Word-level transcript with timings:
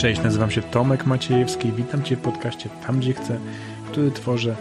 Cześć, 0.00 0.22
nazywam 0.22 0.50
się 0.50 0.62
Tomek 0.62 1.06
Maciejewski 1.06 1.68
i 1.68 1.72
witam 1.72 2.02
Cię 2.02 2.16
w 2.16 2.20
podcaście 2.20 2.68
Tam 2.86 2.98
Gdzie 2.98 3.12
Chcę, 3.12 3.38
który 3.86 4.10
tworzę 4.10 4.56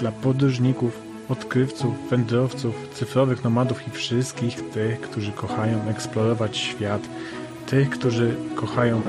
dla 0.00 0.12
podróżników, 0.12 1.02
odkrywców, 1.28 2.10
wędrowców, 2.10 2.88
cyfrowych 2.92 3.44
nomadów 3.44 3.88
i 3.88 3.90
wszystkich 3.90 4.70
tych, 4.70 5.00
którzy 5.00 5.32
kochają 5.32 5.88
eksplorować 5.90 6.56
świat, 6.56 7.02
tych, 7.66 7.90
którzy 7.90 8.34
kochają 8.54 9.02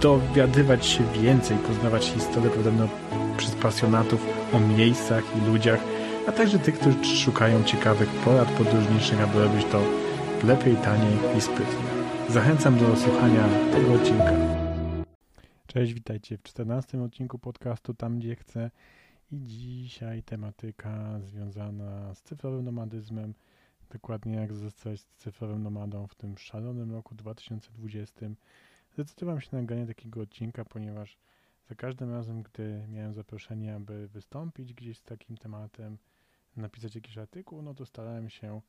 dowiadywać 0.00 0.86
się 0.86 1.04
więcej, 1.22 1.56
poznawać 1.56 2.06
historię 2.06 2.50
podobno 2.50 2.88
przez 3.36 3.54
pasjonatów 3.54 4.26
o 4.52 4.60
miejscach 4.60 5.24
i 5.36 5.50
ludziach, 5.50 5.80
a 6.28 6.32
także 6.32 6.58
tych, 6.58 6.78
którzy 6.78 7.16
szukają 7.16 7.64
ciekawych 7.64 8.08
porad 8.08 8.48
podróżniczych, 8.48 9.20
aby 9.20 9.44
robić 9.44 9.66
to 9.72 9.80
lepiej, 10.44 10.76
taniej 10.76 11.18
i 11.38 11.40
sprytnie. 11.40 11.88
Zachęcam 12.28 12.78
do 12.78 12.96
słuchania 12.96 13.44
tego 13.72 13.94
odcinka. 13.94 14.47
Cześć, 15.68 15.94
witajcie 15.94 16.38
w 16.38 16.42
14 16.42 17.02
odcinku 17.02 17.38
podcastu 17.38 17.94
Tam 17.94 18.18
Gdzie 18.18 18.36
Chcę 18.36 18.70
i 19.32 19.40
dzisiaj 19.40 20.22
tematyka 20.22 21.20
związana 21.20 22.14
z 22.14 22.22
cyfrowym 22.22 22.64
nomadyzmem, 22.64 23.34
dokładnie 23.90 24.34
jak 24.34 24.54
zostać 24.54 25.02
cyfrowym 25.02 25.62
nomadą 25.62 26.06
w 26.06 26.14
tym 26.14 26.38
szalonym 26.38 26.92
roku 26.92 27.14
2020. 27.14 28.26
Zdecydowałem 28.92 29.40
się 29.40 29.48
na 29.52 29.58
nagranie 29.58 29.86
takiego 29.86 30.20
odcinka, 30.20 30.64
ponieważ 30.64 31.18
za 31.68 31.74
każdym 31.74 32.10
razem, 32.10 32.42
gdy 32.42 32.86
miałem 32.88 33.14
zaproszenie, 33.14 33.74
aby 33.74 34.08
wystąpić 34.08 34.74
gdzieś 34.74 34.98
z 34.98 35.02
takim 35.02 35.36
tematem, 35.36 35.98
napisać 36.56 36.94
jakiś 36.94 37.18
artykuł, 37.18 37.62
no 37.62 37.74
to 37.74 37.86
starałem 37.86 38.30
się 38.30 38.60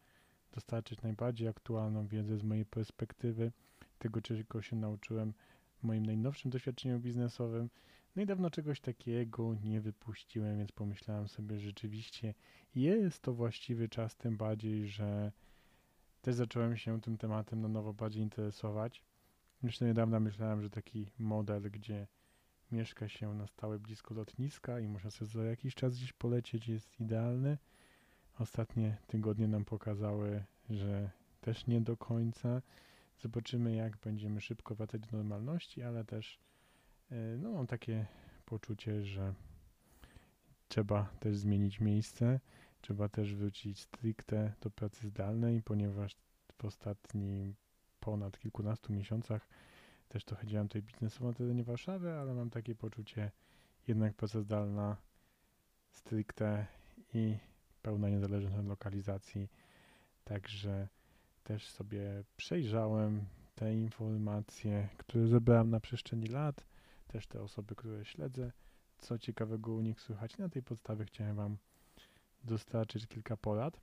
dostarczyć 0.51 1.01
najbardziej 1.01 1.47
aktualną 1.47 2.07
wiedzę 2.07 2.37
z 2.37 2.43
mojej 2.43 2.65
perspektywy, 2.65 3.51
tego 3.99 4.21
czego 4.21 4.61
się 4.61 4.75
nauczyłem 4.75 5.33
moim 5.83 6.05
najnowszym 6.05 6.51
doświadczeniu 6.51 6.99
biznesowym. 6.99 7.69
No 8.15 8.21
i 8.21 8.25
dawno 8.25 8.49
czegoś 8.49 8.79
takiego 8.79 9.55
nie 9.63 9.81
wypuściłem, 9.81 10.57
więc 10.57 10.71
pomyślałem 10.71 11.27
sobie, 11.27 11.59
że 11.59 11.65
rzeczywiście 11.65 12.33
jest 12.75 13.21
to 13.21 13.33
właściwy 13.33 13.89
czas, 13.89 14.15
tym 14.15 14.37
bardziej, 14.37 14.87
że 14.87 15.31
też 16.21 16.35
zacząłem 16.35 16.77
się 16.77 17.01
tym 17.01 17.17
tematem 17.17 17.61
na 17.61 17.67
nowo 17.67 17.93
bardziej 17.93 18.23
interesować. 18.23 19.03
Jeszcze 19.63 19.85
niedawno 19.85 20.19
myślałem, 20.19 20.61
że 20.61 20.69
taki 20.69 21.11
model, 21.19 21.61
gdzie 21.71 22.07
mieszka 22.71 23.07
się 23.07 23.33
na 23.33 23.47
stałe 23.47 23.79
blisko 23.79 24.13
lotniska 24.13 24.79
i 24.79 24.87
można 24.87 25.11
sobie 25.11 25.31
za 25.31 25.43
jakiś 25.43 25.75
czas 25.75 25.95
gdzieś 25.95 26.13
polecieć, 26.13 26.67
jest 26.67 26.99
idealny. 26.99 27.57
Ostatnie 28.39 28.97
tygodnie 29.07 29.47
nam 29.47 29.65
pokazały, 29.65 30.43
że 30.69 31.09
też 31.41 31.67
nie 31.67 31.81
do 31.81 31.97
końca. 31.97 32.61
Zobaczymy, 33.21 33.75
jak 33.75 33.97
będziemy 33.97 34.41
szybko 34.41 34.75
wracać 34.75 35.01
do 35.01 35.17
normalności, 35.17 35.83
ale 35.83 36.05
też 36.05 36.39
e, 37.11 37.37
no, 37.37 37.51
mam 37.51 37.67
takie 37.67 38.05
poczucie, 38.45 39.03
że 39.03 39.33
trzeba 40.67 41.03
też 41.19 41.37
zmienić 41.37 41.79
miejsce, 41.79 42.39
trzeba 42.81 43.09
też 43.09 43.35
wrócić 43.35 43.79
stricte 43.79 44.53
do 44.61 44.69
pracy 44.69 45.07
zdalnej, 45.07 45.61
ponieważ 45.61 46.15
w 46.57 46.65
ostatnim 46.65 47.55
ponad 47.99 48.39
kilkunastu 48.39 48.93
miesiącach 48.93 49.47
też 50.09 50.25
trochę 50.25 50.47
działam 50.47 50.67
tutaj 50.67 50.81
biznesowo 50.81 51.27
na 51.27 51.33
terenie 51.33 51.63
Warszawy, 51.63 52.13
ale 52.13 52.33
mam 52.33 52.49
takie 52.49 52.75
poczucie 52.75 53.31
jednak 53.87 54.13
praca 54.13 54.41
zdalna 54.41 54.97
stricte 55.91 56.65
i 57.13 57.37
pełna 57.81 58.09
niezależność 58.09 58.55
od 58.57 58.67
lokalizacji. 58.67 59.49
Także 60.23 60.87
też 61.49 61.69
sobie 61.69 62.23
przejrzałem 62.37 63.25
te 63.55 63.73
informacje, 63.73 64.89
które 64.97 65.27
zebrałem 65.27 65.69
na 65.69 65.79
przestrzeni 65.79 66.27
lat, 66.27 66.65
też 67.07 67.27
te 67.27 67.41
osoby, 67.41 67.75
które 67.75 68.05
śledzę, 68.05 68.51
co 68.97 69.19
ciekawego 69.19 69.73
u 69.73 69.81
nich 69.81 70.01
słychać. 70.01 70.37
Na 70.37 70.49
tej 70.49 70.63
podstawie 70.63 71.05
chciałem 71.05 71.35
Wam 71.35 71.57
dostarczyć 72.43 73.07
kilka 73.07 73.37
porad. 73.37 73.81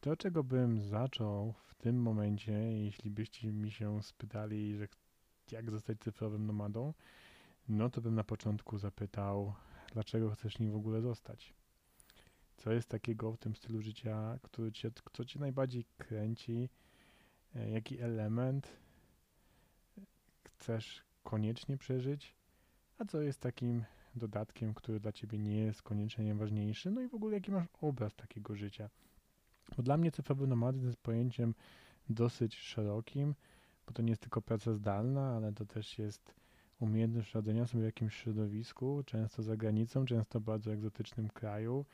To, 0.00 0.16
czego 0.16 0.44
bym 0.44 0.80
zaczął 0.80 1.54
w 1.66 1.74
tym 1.74 2.02
momencie, 2.02 2.52
jeśli 2.52 3.10
byście 3.10 3.52
mi 3.52 3.70
się 3.70 4.02
spytali, 4.02 4.76
że 4.76 4.88
jak 5.50 5.70
zostać 5.70 5.98
cyfrowym 6.00 6.46
nomadą, 6.46 6.94
no 7.68 7.90
to 7.90 8.00
bym 8.00 8.14
na 8.14 8.24
początku 8.24 8.78
zapytał, 8.78 9.54
dlaczego 9.92 10.30
chcesz 10.30 10.58
nim 10.58 10.72
w 10.72 10.76
ogóle 10.76 11.02
zostać? 11.02 11.54
Co 12.56 12.72
jest 12.72 12.88
takiego 12.88 13.32
w 13.32 13.38
tym 13.38 13.56
stylu 13.56 13.82
życia, 13.82 14.38
który 14.42 14.72
cię, 14.72 14.90
co 15.12 15.24
cię 15.24 15.40
najbardziej 15.40 15.84
kręci? 15.98 16.68
E, 17.56 17.70
jaki 17.70 18.00
element 18.00 18.68
chcesz 20.44 21.02
koniecznie 21.24 21.76
przeżyć? 21.76 22.34
A 22.98 23.04
co 23.04 23.20
jest 23.20 23.40
takim 23.40 23.84
dodatkiem, 24.14 24.74
który 24.74 25.00
dla 25.00 25.12
ciebie 25.12 25.38
nie 25.38 25.56
jest 25.56 25.82
koniecznie 25.82 26.24
najważniejszy? 26.24 26.90
No 26.90 27.00
i 27.00 27.08
w 27.08 27.14
ogóle 27.14 27.34
jaki 27.34 27.50
masz 27.50 27.66
obraz 27.80 28.14
takiego 28.14 28.56
życia? 28.56 28.90
Bo 29.76 29.82
dla 29.82 29.96
mnie 29.96 30.12
cyfrowy 30.12 30.46
nomadyzm 30.46 30.86
jest 30.86 30.98
pojęciem 30.98 31.54
dosyć 32.08 32.56
szerokim, 32.56 33.34
bo 33.86 33.92
to 33.92 34.02
nie 34.02 34.10
jest 34.10 34.22
tylko 34.22 34.42
praca 34.42 34.72
zdalna, 34.72 35.36
ale 35.36 35.52
to 35.52 35.66
też 35.66 35.98
jest 35.98 36.34
umiejętność 36.80 37.34
radzenia 37.34 37.66
sobie 37.66 37.82
w 37.82 37.86
jakimś 37.86 38.16
środowisku, 38.16 39.02
często 39.06 39.42
za 39.42 39.56
granicą, 39.56 40.06
często 40.06 40.40
w 40.40 40.42
bardzo 40.42 40.72
egzotycznym 40.72 41.28
kraju 41.28 41.84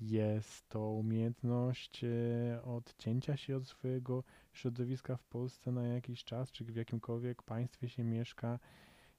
jest 0.00 0.68
to 0.68 0.90
umiejętność 0.90 2.04
e, 2.04 2.62
odcięcia 2.62 3.36
się 3.36 3.56
od 3.56 3.66
swojego 3.66 4.24
środowiska 4.52 5.16
w 5.16 5.24
Polsce 5.24 5.72
na 5.72 5.82
jakiś 5.82 6.24
czas, 6.24 6.50
czy 6.50 6.64
w 6.64 6.76
jakimkolwiek 6.76 7.42
państwie 7.42 7.88
się 7.88 8.04
mieszka. 8.04 8.58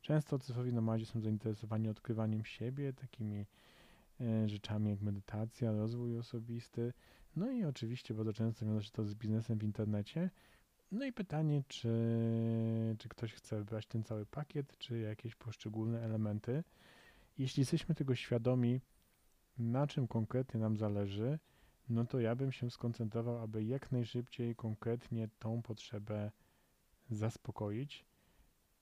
Często 0.02 0.40
cyfrowi 0.40 0.74
nomadzi 0.74 1.06
są 1.06 1.22
zainteresowani 1.22 1.90
odkrywaniem 1.90 2.46
siebie, 2.46 2.94
takimi 2.94 3.46
e, 4.22 4.50
rzeczami 4.50 4.90
jak 4.90 5.02
medytacja, 5.02 5.72
rozwój 5.72 6.18
osobisty. 6.18 6.94
No 7.36 7.52
i 7.52 7.63
oczywiście 7.63 8.13
bardzo 8.13 8.34
często 8.34 8.66
wiąże 8.66 8.86
się 8.86 8.92
to 8.92 9.06
z 9.06 9.16
biznesem 9.16 9.59
w 9.59 9.63
internecie. 9.63 10.30
No 10.92 11.06
i 11.06 11.13
pytanie, 11.13 11.63
czy, 11.68 11.90
czy 12.98 13.09
ktoś 13.09 13.34
chce 13.34 13.66
brać 13.66 13.86
ten 13.86 14.03
cały 14.03 14.25
pakiet, 14.25 14.78
czy 14.78 15.00
jakieś 15.00 15.36
poszczególne 15.36 16.02
elementy. 16.02 16.63
Jeśli 17.38 17.62
jesteśmy 17.62 17.96
tego 17.96 18.16
świadomi, 18.16 18.81
na 19.62 19.88
czym 19.88 20.08
konkretnie 20.08 20.60
nam 20.60 20.78
zależy, 20.78 21.40
no 21.90 22.06
to 22.06 22.20
ja 22.20 22.36
bym 22.36 22.52
się 22.52 22.72
skoncentrował, 22.72 23.38
aby 23.38 23.64
jak 23.64 23.92
najszybciej 23.92 24.56
konkretnie 24.56 25.30
tą 25.40 25.62
potrzebę 25.62 26.32
zaspokoić, 27.10 28.06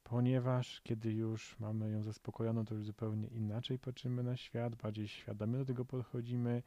ponieważ 0.03 0.81
kiedy 0.81 1.13
już 1.13 1.59
mamy 1.59 1.91
ją 1.91 2.03
zaspokojoną, 2.03 2.65
to 2.65 2.75
już 2.75 2.83
zupełnie 2.83 3.27
inaczej 3.27 3.79
patrzymy 3.79 4.23
na 4.23 4.37
świat, 4.37 4.75
bardziej 4.75 5.07
świadomie 5.07 5.57
do 5.57 5.65
tego 5.65 5.85
podchodzimy 5.85 6.63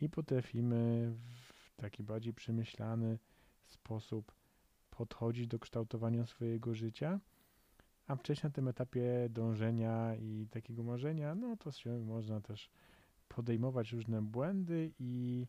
i 0.00 0.08
potrafimy 0.08 1.12
w 1.34 1.76
taki 1.76 2.02
bardziej 2.02 2.34
przemyślany 2.34 3.18
sposób 3.66 4.32
podchodzić 4.90 5.46
do 5.46 5.58
kształtowania 5.58 6.26
swojego 6.26 6.74
życia. 6.74 7.20
A 8.06 8.16
wcześniej 8.16 8.50
na 8.50 8.54
tym 8.54 8.68
etapie 8.68 9.28
dążenia 9.30 10.14
i 10.16 10.46
takiego 10.50 10.82
marzenia, 10.82 11.34
no 11.34 11.56
to 11.56 11.72
się 11.72 11.98
można 11.98 12.40
też 12.40 12.70
podejmować 13.28 13.92
różne 13.92 14.22
błędy 14.22 14.92
i, 14.98 15.46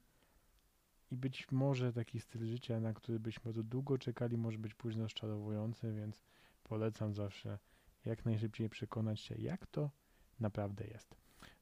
i 1.11 1.17
być 1.17 1.51
może 1.51 1.93
taki 1.93 2.19
styl 2.19 2.45
życia, 2.45 2.79
na 2.79 2.93
który 2.93 3.19
byśmy 3.19 3.43
bardzo 3.43 3.63
długo 3.63 3.97
czekali, 3.97 4.37
może 4.37 4.57
być 4.57 4.73
późno 4.73 5.03
rozczarowujący, 5.03 5.93
więc 5.93 6.21
polecam 6.63 7.13
zawsze 7.13 7.59
jak 8.05 8.25
najszybciej 8.25 8.69
przekonać 8.69 9.19
się, 9.19 9.35
jak 9.35 9.67
to 9.67 9.91
naprawdę 10.39 10.87
jest. 10.87 11.15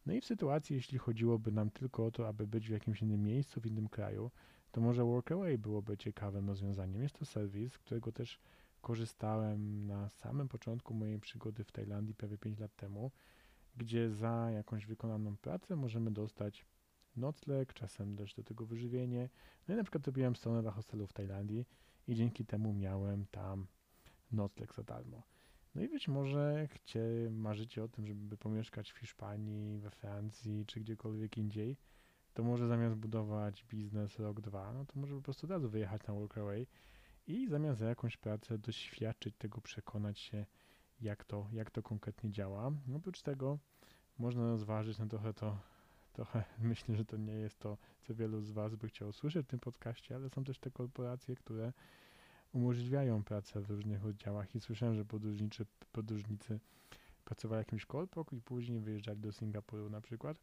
No 0.05 0.13
i 0.13 0.21
w 0.21 0.25
sytuacji, 0.25 0.75
jeśli 0.75 0.97
chodziłoby 0.97 1.51
nam 1.51 1.69
tylko 1.69 2.05
o 2.05 2.11
to, 2.11 2.27
aby 2.27 2.47
być 2.47 2.67
w 2.67 2.71
jakimś 2.71 3.01
innym 3.01 3.23
miejscu, 3.23 3.61
w 3.61 3.65
innym 3.65 3.89
kraju, 3.89 4.31
to 4.71 4.81
może 4.81 5.03
Workaway 5.03 5.57
byłoby 5.57 5.97
ciekawym 5.97 6.47
rozwiązaniem. 6.47 7.01
Jest 7.01 7.19
to 7.19 7.25
serwis, 7.25 7.77
którego 7.77 8.11
też 8.11 8.39
korzystałem 8.81 9.87
na 9.87 10.09
samym 10.09 10.47
początku 10.47 10.93
mojej 10.93 11.19
przygody 11.19 11.63
w 11.63 11.71
Tajlandii 11.71 12.15
prawie 12.15 12.37
5 12.37 12.59
lat 12.59 12.75
temu 12.75 13.11
gdzie 13.77 14.09
za 14.09 14.51
jakąś 14.51 14.85
wykonaną 14.85 15.37
pracę 15.37 15.75
możemy 15.75 16.11
dostać 16.11 16.65
nocleg, 17.15 17.73
czasem 17.73 18.15
też 18.15 18.33
do 18.33 18.43
tego 18.43 18.65
wyżywienie. 18.65 19.29
No 19.67 19.73
i 19.73 19.77
na 19.77 19.83
przykład 19.83 20.07
robiłem 20.07 20.35
stronę 20.35 20.61
dla 20.61 20.71
hostelu 20.71 21.07
w 21.07 21.13
Tajlandii 21.13 21.65
i 22.07 22.15
dzięki 22.15 22.45
temu 22.45 22.73
miałem 22.73 23.25
tam 23.25 23.67
nocleg 24.31 24.73
za 24.73 24.83
darmo. 24.83 25.23
No 25.75 25.81
i 25.81 25.89
być 25.89 26.07
może 26.07 26.67
chcie, 26.67 27.29
marzycie 27.31 27.83
o 27.83 27.87
tym, 27.87 28.07
żeby 28.07 28.37
pomieszkać 28.37 28.91
w 28.91 28.97
Hiszpanii, 28.97 29.79
we 29.79 29.91
Francji 29.91 30.65
czy 30.65 30.79
gdziekolwiek 30.79 31.37
indziej, 31.37 31.77
to 32.33 32.43
może 32.43 32.67
zamiast 32.67 32.95
budować 32.95 33.63
biznes 33.63 34.19
rok, 34.19 34.41
dwa, 34.41 34.73
no 34.73 34.85
to 34.85 34.99
może 34.99 35.15
po 35.15 35.21
prostu 35.21 35.47
od 35.47 35.51
razu 35.51 35.69
wyjechać 35.69 36.07
na 36.07 36.13
Workaway 36.13 36.67
i 37.27 37.47
zamiast 37.47 37.79
za 37.79 37.89
jakąś 37.89 38.17
pracę 38.17 38.57
doświadczyć 38.57 39.35
tego, 39.37 39.61
przekonać 39.61 40.19
się, 40.19 40.45
jak 41.01 41.25
to, 41.25 41.47
jak 41.53 41.71
to 41.71 41.83
konkretnie 41.83 42.31
działa. 42.31 42.71
Oprócz 42.95 43.21
tego 43.21 43.59
można 44.19 44.47
rozważyć, 44.47 44.97
no 44.97 45.07
trochę 45.07 45.33
to, 45.33 45.59
trochę 46.13 46.43
myślę, 46.59 46.95
że 46.95 47.05
to 47.05 47.17
nie 47.17 47.33
jest 47.33 47.59
to, 47.59 47.77
co 48.01 48.15
wielu 48.15 48.41
z 48.41 48.51
Was 48.51 48.75
by 48.75 48.87
chciało 48.87 49.13
słyszeć 49.13 49.45
w 49.45 49.49
tym 49.49 49.59
podcaście, 49.59 50.15
ale 50.15 50.29
są 50.29 50.43
też 50.43 50.59
te 50.59 50.71
korporacje, 50.71 51.35
które 51.35 51.73
umożliwiają 52.53 53.23
pracę 53.23 53.61
w 53.61 53.69
różnych 53.69 54.05
oddziałach 54.05 54.55
i 54.55 54.59
słyszałem, 54.59 54.95
że 54.95 55.05
podróżniczy, 55.05 55.65
podróżnicy 55.91 56.59
pracowali 57.25 57.59
jakimś 57.59 57.85
kolpok 57.85 58.33
i 58.33 58.41
później 58.41 58.79
wyjeżdżali 58.79 59.19
do 59.19 59.31
Singapuru 59.31 59.89
na 59.89 60.01
przykład. 60.01 60.37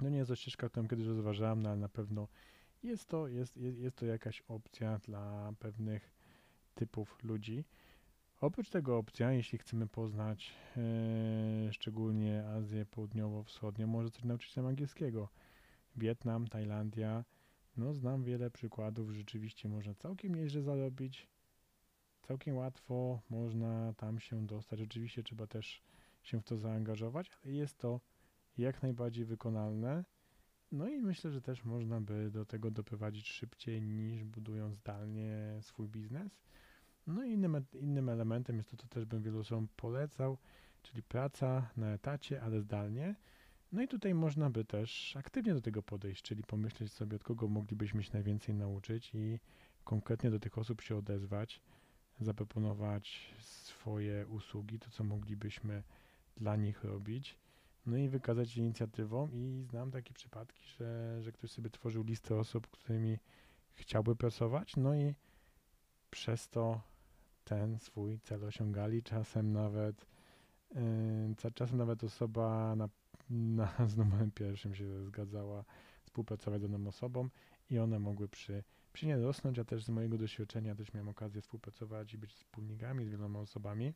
No 0.00 0.08
nie 0.08 0.18
jest 0.18 0.28
to 0.28 0.36
ścieżka, 0.36 0.68
którą 0.68 0.88
kiedyś 0.88 1.06
rozważałem, 1.06 1.62
no 1.62 1.68
ale 1.68 1.78
na 1.78 1.88
pewno 1.88 2.28
jest 2.82 3.08
to, 3.08 3.28
jest, 3.28 3.56
jest, 3.56 3.78
jest 3.78 3.96
to 3.96 4.06
jakaś 4.06 4.42
opcja 4.48 4.98
dla 4.98 5.52
pewnych 5.58 6.12
typów 6.74 7.18
ludzi. 7.22 7.64
Oprócz 8.44 8.70
tego 8.70 8.98
opcja, 8.98 9.32
jeśli 9.32 9.58
chcemy 9.58 9.86
poznać 9.86 10.52
e, 10.76 11.72
szczególnie 11.72 12.44
Azję 12.46 12.86
Południowo-Wschodnią, 12.86 13.86
może 13.86 14.10
coś 14.10 14.24
nauczyć 14.24 14.50
się 14.52 14.68
angielskiego. 14.68 15.28
Wietnam, 15.96 16.48
Tajlandia, 16.48 17.24
no 17.76 17.94
znam 17.94 18.24
wiele 18.24 18.50
przykładów, 18.50 19.10
rzeczywiście 19.10 19.68
można 19.68 19.94
całkiem 19.94 20.34
nieźle 20.34 20.62
zarobić, 20.62 21.28
całkiem 22.22 22.56
łatwo 22.56 23.20
można 23.30 23.92
tam 23.96 24.20
się 24.20 24.46
dostać. 24.46 24.80
Oczywiście 24.80 25.22
trzeba 25.22 25.46
też 25.46 25.82
się 26.22 26.40
w 26.40 26.44
to 26.44 26.56
zaangażować, 26.56 27.30
ale 27.44 27.52
jest 27.52 27.78
to 27.78 28.00
jak 28.58 28.82
najbardziej 28.82 29.24
wykonalne. 29.24 30.04
No 30.72 30.88
i 30.88 30.98
myślę, 30.98 31.30
że 31.30 31.42
też 31.42 31.64
można 31.64 32.00
by 32.00 32.30
do 32.30 32.44
tego 32.44 32.70
doprowadzić 32.70 33.28
szybciej 33.28 33.82
niż 33.82 34.24
budując 34.24 34.74
zdalnie 34.76 35.58
swój 35.60 35.88
biznes. 35.88 36.38
No 37.06 37.24
i 37.24 37.32
innym, 37.32 37.64
innym 37.80 38.08
elementem 38.08 38.56
jest 38.56 38.70
to, 38.70 38.76
co 38.76 38.88
też 38.88 39.04
bym 39.04 39.22
wielu 39.22 39.38
osobom 39.38 39.68
polecał, 39.76 40.38
czyli 40.82 41.02
praca 41.02 41.70
na 41.76 41.92
etacie, 41.92 42.42
ale 42.42 42.60
zdalnie. 42.60 43.14
No 43.72 43.82
i 43.82 43.88
tutaj 43.88 44.14
można 44.14 44.50
by 44.50 44.64
też 44.64 45.16
aktywnie 45.16 45.54
do 45.54 45.60
tego 45.60 45.82
podejść, 45.82 46.22
czyli 46.22 46.42
pomyśleć 46.42 46.92
sobie, 46.92 47.16
od 47.16 47.24
kogo 47.24 47.48
moglibyśmy 47.48 48.02
się 48.02 48.10
najwięcej 48.12 48.54
nauczyć 48.54 49.10
i 49.14 49.38
konkretnie 49.84 50.30
do 50.30 50.40
tych 50.40 50.58
osób 50.58 50.80
się 50.80 50.96
odezwać, 50.96 51.60
zaproponować 52.20 53.34
swoje 53.40 54.26
usługi, 54.26 54.78
to 54.78 54.90
co 54.90 55.04
moglibyśmy 55.04 55.82
dla 56.36 56.56
nich 56.56 56.84
robić, 56.84 57.36
no 57.86 57.96
i 57.96 58.08
wykazać 58.08 58.50
się 58.50 58.60
inicjatywą 58.60 59.28
i 59.32 59.66
znam 59.70 59.90
takie 59.90 60.14
przypadki, 60.14 60.62
że, 60.78 61.22
że 61.22 61.32
ktoś 61.32 61.50
sobie 61.50 61.70
tworzył 61.70 62.04
listę 62.04 62.36
osób, 62.36 62.66
którymi 62.66 63.18
chciałby 63.74 64.16
pracować, 64.16 64.76
no 64.76 64.94
i 64.94 65.14
przez 66.10 66.48
to 66.48 66.80
ten 67.44 67.78
swój 67.78 68.18
cel 68.18 68.44
osiągali, 68.44 69.02
czasem 69.02 69.52
nawet 69.52 70.06
yy, 70.74 71.52
czasem 71.54 71.78
nawet 71.78 72.04
osoba 72.04 72.76
na, 72.76 72.88
na, 73.30 73.72
z 73.88 73.96
numerem 73.96 74.30
pierwszym 74.30 74.74
się 74.74 75.04
zgadzała 75.04 75.64
współpracować 76.02 76.62
z 76.62 76.70
daną 76.70 76.88
osobą 76.88 77.28
i 77.70 77.78
one 77.78 77.98
mogły 77.98 78.28
przy, 78.28 78.64
przy 78.92 79.06
nie 79.06 79.16
rosnąć, 79.16 79.58
a 79.58 79.64
też 79.64 79.84
z 79.84 79.88
mojego 79.88 80.18
doświadczenia 80.18 80.74
też 80.74 80.94
miałem 80.94 81.08
okazję 81.08 81.40
współpracować 81.40 82.14
i 82.14 82.18
być 82.18 82.32
wspólnikami 82.32 83.04
z 83.04 83.08
wieloma 83.08 83.40
osobami. 83.40 83.94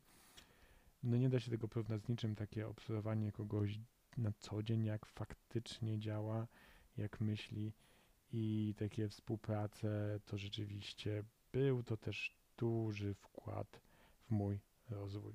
No 1.03 1.17
nie 1.17 1.29
da 1.29 1.39
się 1.39 1.51
tego 1.51 1.67
porównać 1.67 2.01
z 2.01 2.09
niczym, 2.09 2.35
takie 2.35 2.67
obserwowanie 2.67 3.31
kogoś 3.31 3.79
na 4.17 4.31
co 4.39 4.63
dzień, 4.63 4.85
jak 4.85 5.05
faktycznie 5.05 5.99
działa, 5.99 6.47
jak 6.97 7.21
myśli 7.21 7.73
i 8.31 8.73
takie 8.77 9.07
współprace, 9.07 10.19
to 10.25 10.37
rzeczywiście 10.37 11.23
był 11.51 11.83
to 11.83 11.97
też 11.97 12.38
duży 12.59 13.13
wkład 13.13 13.81
w 14.27 14.31
mój 14.31 14.59
rozwój. 14.89 15.33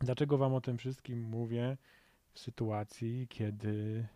Dlaczego 0.00 0.38
Wam 0.38 0.54
o 0.54 0.60
tym 0.60 0.78
wszystkim 0.78 1.22
mówię 1.22 1.76
w 2.32 2.38
sytuacji, 2.38 3.26
kiedy 3.28 4.06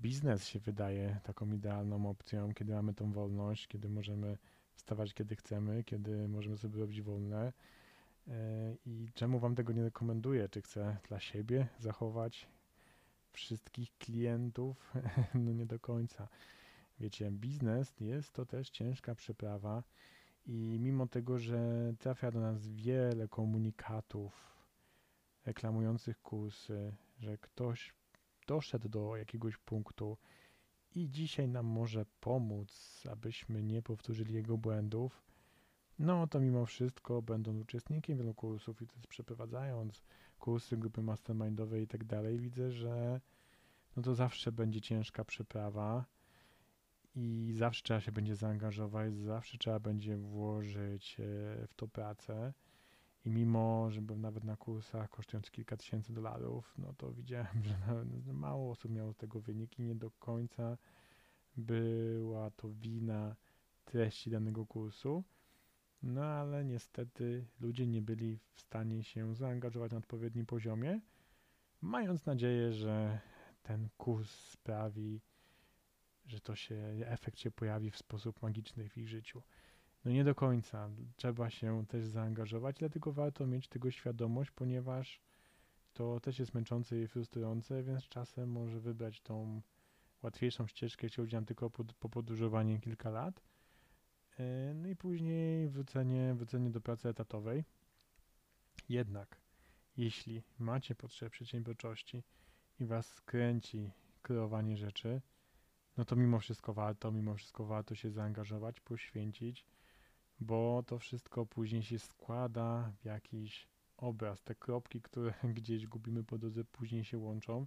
biznes 0.00 0.46
się 0.46 0.58
wydaje 0.58 1.20
taką 1.24 1.52
idealną 1.52 2.10
opcją, 2.10 2.54
kiedy 2.54 2.72
mamy 2.72 2.94
tą 2.94 3.12
wolność, 3.12 3.66
kiedy 3.66 3.88
możemy 3.88 4.38
wstawać 4.74 5.14
kiedy 5.14 5.36
chcemy, 5.36 5.84
kiedy 5.84 6.28
możemy 6.28 6.58
sobie 6.58 6.80
robić 6.80 7.02
wolne. 7.02 7.52
E, 8.28 8.74
I 8.86 9.08
czemu 9.14 9.38
Wam 9.38 9.54
tego 9.54 9.72
nie 9.72 9.82
rekomenduję? 9.82 10.48
Czy 10.48 10.62
chcę 10.62 10.96
dla 11.08 11.20
siebie 11.20 11.68
zachować 11.78 12.48
wszystkich 13.32 13.98
klientów? 13.98 14.92
No 15.34 15.52
nie 15.52 15.66
do 15.66 15.78
końca. 15.78 16.28
Wiecie, 17.00 17.30
biznes 17.30 18.00
jest 18.00 18.32
to 18.32 18.46
też 18.46 18.70
ciężka 18.70 19.14
przeprawa 19.14 19.82
i 20.48 20.78
mimo 20.80 21.06
tego, 21.06 21.38
że 21.38 21.92
trafia 21.98 22.30
do 22.30 22.40
nas 22.40 22.68
wiele 22.68 23.28
komunikatów 23.28 24.56
reklamujących 25.46 26.22
kursy, 26.22 26.96
że 27.18 27.38
ktoś 27.38 27.94
doszedł 28.46 28.88
do 28.88 29.16
jakiegoś 29.16 29.56
punktu 29.56 30.18
i 30.94 31.10
dzisiaj 31.10 31.48
nam 31.48 31.66
może 31.66 32.06
pomóc, 32.20 33.02
abyśmy 33.10 33.62
nie 33.62 33.82
powtórzyli 33.82 34.34
jego 34.34 34.58
błędów, 34.58 35.22
no 35.98 36.26
to 36.26 36.40
mimo 36.40 36.66
wszystko, 36.66 37.22
będąc 37.22 37.62
uczestnikiem 37.62 38.18
wielu 38.18 38.34
kursów 38.34 38.82
i 38.82 38.86
też 38.86 39.06
przeprowadzając 39.06 40.02
kursy 40.38 40.76
grupy 40.76 41.02
mastermindowej 41.02 41.82
i 41.82 41.86
tak 41.86 42.04
dalej, 42.04 42.38
widzę, 42.38 42.70
że 42.70 43.20
no 43.96 44.02
to 44.02 44.14
zawsze 44.14 44.52
będzie 44.52 44.80
ciężka 44.80 45.24
przeprawa 45.24 46.04
i 47.18 47.52
zawsze 47.52 47.82
trzeba 47.82 48.00
się 48.00 48.12
będzie 48.12 48.36
zaangażować, 48.36 49.16
zawsze 49.16 49.58
trzeba 49.58 49.80
będzie 49.80 50.16
włożyć 50.16 51.16
e, 51.20 51.24
w 51.66 51.74
to 51.76 51.88
pracę. 51.88 52.52
I 53.24 53.30
mimo, 53.30 53.90
że 53.90 54.02
byłem 54.02 54.20
nawet 54.20 54.44
na 54.44 54.56
kursach 54.56 55.10
kosztujących 55.10 55.52
kilka 55.52 55.76
tysięcy 55.76 56.12
dolarów, 56.12 56.74
no 56.78 56.94
to 56.96 57.12
widziałem, 57.12 57.62
że 58.26 58.32
mało 58.32 58.70
osób 58.70 58.90
miało 58.90 59.12
z 59.12 59.16
tego 59.16 59.40
wyniki. 59.40 59.82
Nie 59.82 59.94
do 59.94 60.10
końca 60.10 60.76
była 61.56 62.50
to 62.50 62.68
wina 62.68 63.36
treści 63.84 64.30
danego 64.30 64.66
kursu. 64.66 65.24
No 66.02 66.24
ale 66.24 66.64
niestety 66.64 67.46
ludzie 67.60 67.86
nie 67.86 68.02
byli 68.02 68.38
w 68.54 68.60
stanie 68.60 69.04
się 69.04 69.34
zaangażować 69.34 69.92
na 69.92 69.98
odpowiednim 69.98 70.46
poziomie, 70.46 71.00
mając 71.80 72.26
nadzieję, 72.26 72.72
że 72.72 73.20
ten 73.62 73.88
kurs 73.96 74.30
sprawi, 74.30 75.20
że 76.28 76.40
to 76.40 76.56
się, 76.56 76.76
efekt 77.04 77.38
się 77.38 77.50
pojawi 77.50 77.90
w 77.90 77.96
sposób 77.96 78.42
magiczny 78.42 78.88
w 78.88 78.98
ich 78.98 79.08
życiu. 79.08 79.42
No 80.04 80.10
nie 80.10 80.24
do 80.24 80.34
końca. 80.34 80.90
Trzeba 81.16 81.50
się 81.50 81.86
też 81.86 82.06
zaangażować, 82.06 82.76
dlatego 82.78 83.12
warto 83.12 83.46
mieć 83.46 83.68
tego 83.68 83.90
świadomość, 83.90 84.50
ponieważ 84.50 85.20
to 85.92 86.20
też 86.20 86.38
jest 86.38 86.54
męczące 86.54 87.00
i 87.00 87.08
frustrujące, 87.08 87.82
więc 87.82 88.04
czasem 88.04 88.50
może 88.50 88.80
wybrać 88.80 89.20
tą 89.20 89.62
łatwiejszą 90.22 90.66
ścieżkę, 90.66 91.06
jeśli 91.06 91.22
chodzi 91.22 91.46
tylko 91.46 91.70
po, 91.70 91.84
po 91.84 92.08
podróżowanie 92.08 92.80
kilka 92.80 93.10
lat. 93.10 93.42
E, 94.38 94.74
no 94.74 94.88
i 94.88 94.96
później 94.96 95.68
wrócenie, 95.68 96.34
wrócenie 96.34 96.70
do 96.70 96.80
pracy 96.80 97.08
etatowej. 97.08 97.64
Jednak, 98.88 99.40
jeśli 99.96 100.42
macie 100.58 100.94
potrzebę 100.94 101.30
przedsiębiorczości 101.30 102.22
i 102.80 102.86
was 102.86 103.14
skręci 103.14 103.90
kreowanie 104.22 104.76
rzeczy, 104.76 105.20
no 105.98 106.04
to 106.04 106.16
mimo 106.16 106.38
wszystko 106.38 106.74
warto, 106.74 107.12
mimo 107.12 107.34
wszystko 107.34 107.64
warto 107.64 107.94
się 107.94 108.10
zaangażować, 108.10 108.80
poświęcić, 108.80 109.64
bo 110.40 110.82
to 110.86 110.98
wszystko 110.98 111.46
później 111.46 111.82
się 111.82 111.98
składa 111.98 112.92
w 113.00 113.04
jakiś 113.04 113.68
obraz. 113.96 114.42
Te 114.42 114.54
kropki, 114.54 115.02
które 115.02 115.34
gdzieś 115.54 115.86
gubimy 115.86 116.24
po 116.24 116.38
drodze, 116.38 116.64
później 116.64 117.04
się 117.04 117.18
łączą 117.18 117.66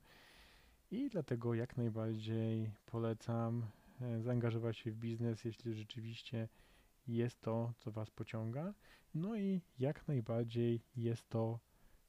i 0.92 1.10
dlatego 1.10 1.54
jak 1.54 1.78
najbardziej 1.78 2.72
polecam 2.86 3.66
e, 4.02 4.22
zaangażować 4.22 4.78
się 4.78 4.92
w 4.92 4.96
biznes, 4.96 5.46
jeśli 5.46 5.74
rzeczywiście 5.74 6.50
jest 7.08 7.42
to, 7.42 7.74
co 7.78 7.92
Was 7.92 8.10
pociąga. 8.10 8.74
No 9.14 9.36
i 9.36 9.62
jak 9.80 10.08
najbardziej 10.08 10.82
jest 10.96 11.30
to 11.30 11.60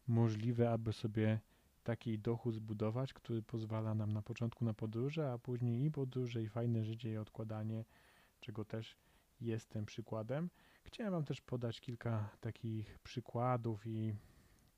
możliwe, 0.06 0.70
aby 0.70 0.92
sobie 0.92 1.40
taki 1.82 2.18
dochód 2.18 2.54
zbudować, 2.54 3.12
który 3.12 3.42
pozwala 3.42 3.94
nam 3.94 4.12
na 4.12 4.22
początku 4.22 4.64
na 4.64 4.74
podróże, 4.74 5.32
a 5.32 5.38
później 5.38 5.84
i 5.84 5.90
podróże, 5.90 6.42
i 6.42 6.48
fajne 6.48 6.84
życie, 6.84 7.12
i 7.12 7.16
odkładanie, 7.16 7.84
czego 8.40 8.64
też 8.64 8.96
jestem 9.40 9.86
przykładem. 9.86 10.50
Chciałem 10.84 11.12
Wam 11.12 11.24
też 11.24 11.40
podać 11.40 11.80
kilka 11.80 12.30
takich 12.40 12.98
przykładów 12.98 13.86
i 13.86 14.14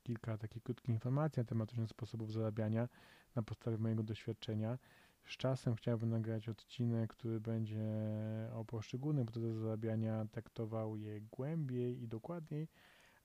kilka 0.03 0.37
takich 0.37 0.63
krótkich 0.63 0.89
informacji 0.89 1.39
na 1.39 1.43
temat 1.43 1.71
różnych 1.71 1.89
sposobów 1.89 2.31
zarabiania 2.31 2.89
na 3.35 3.43
podstawie 3.43 3.77
mojego 3.77 4.03
doświadczenia. 4.03 4.77
Z 5.25 5.37
czasem 5.37 5.75
chciałbym 5.75 6.09
nagrać 6.09 6.49
odcinek, 6.49 7.13
który 7.13 7.39
będzie 7.39 7.85
o 8.53 8.65
poszczególnych 8.65 9.25
procesach 9.25 9.57
zarabiania, 9.57 10.25
traktował 10.31 10.97
je 10.97 11.21
głębiej 11.21 12.03
i 12.03 12.07
dokładniej, 12.07 12.67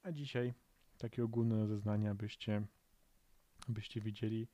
a 0.02 0.12
dzisiaj 0.12 0.54
takie 0.98 1.24
ogólne 1.24 1.58
rozeznania, 1.58 2.14
byście 2.14 2.62
byście 3.68 4.00
widzieli, 4.00 4.46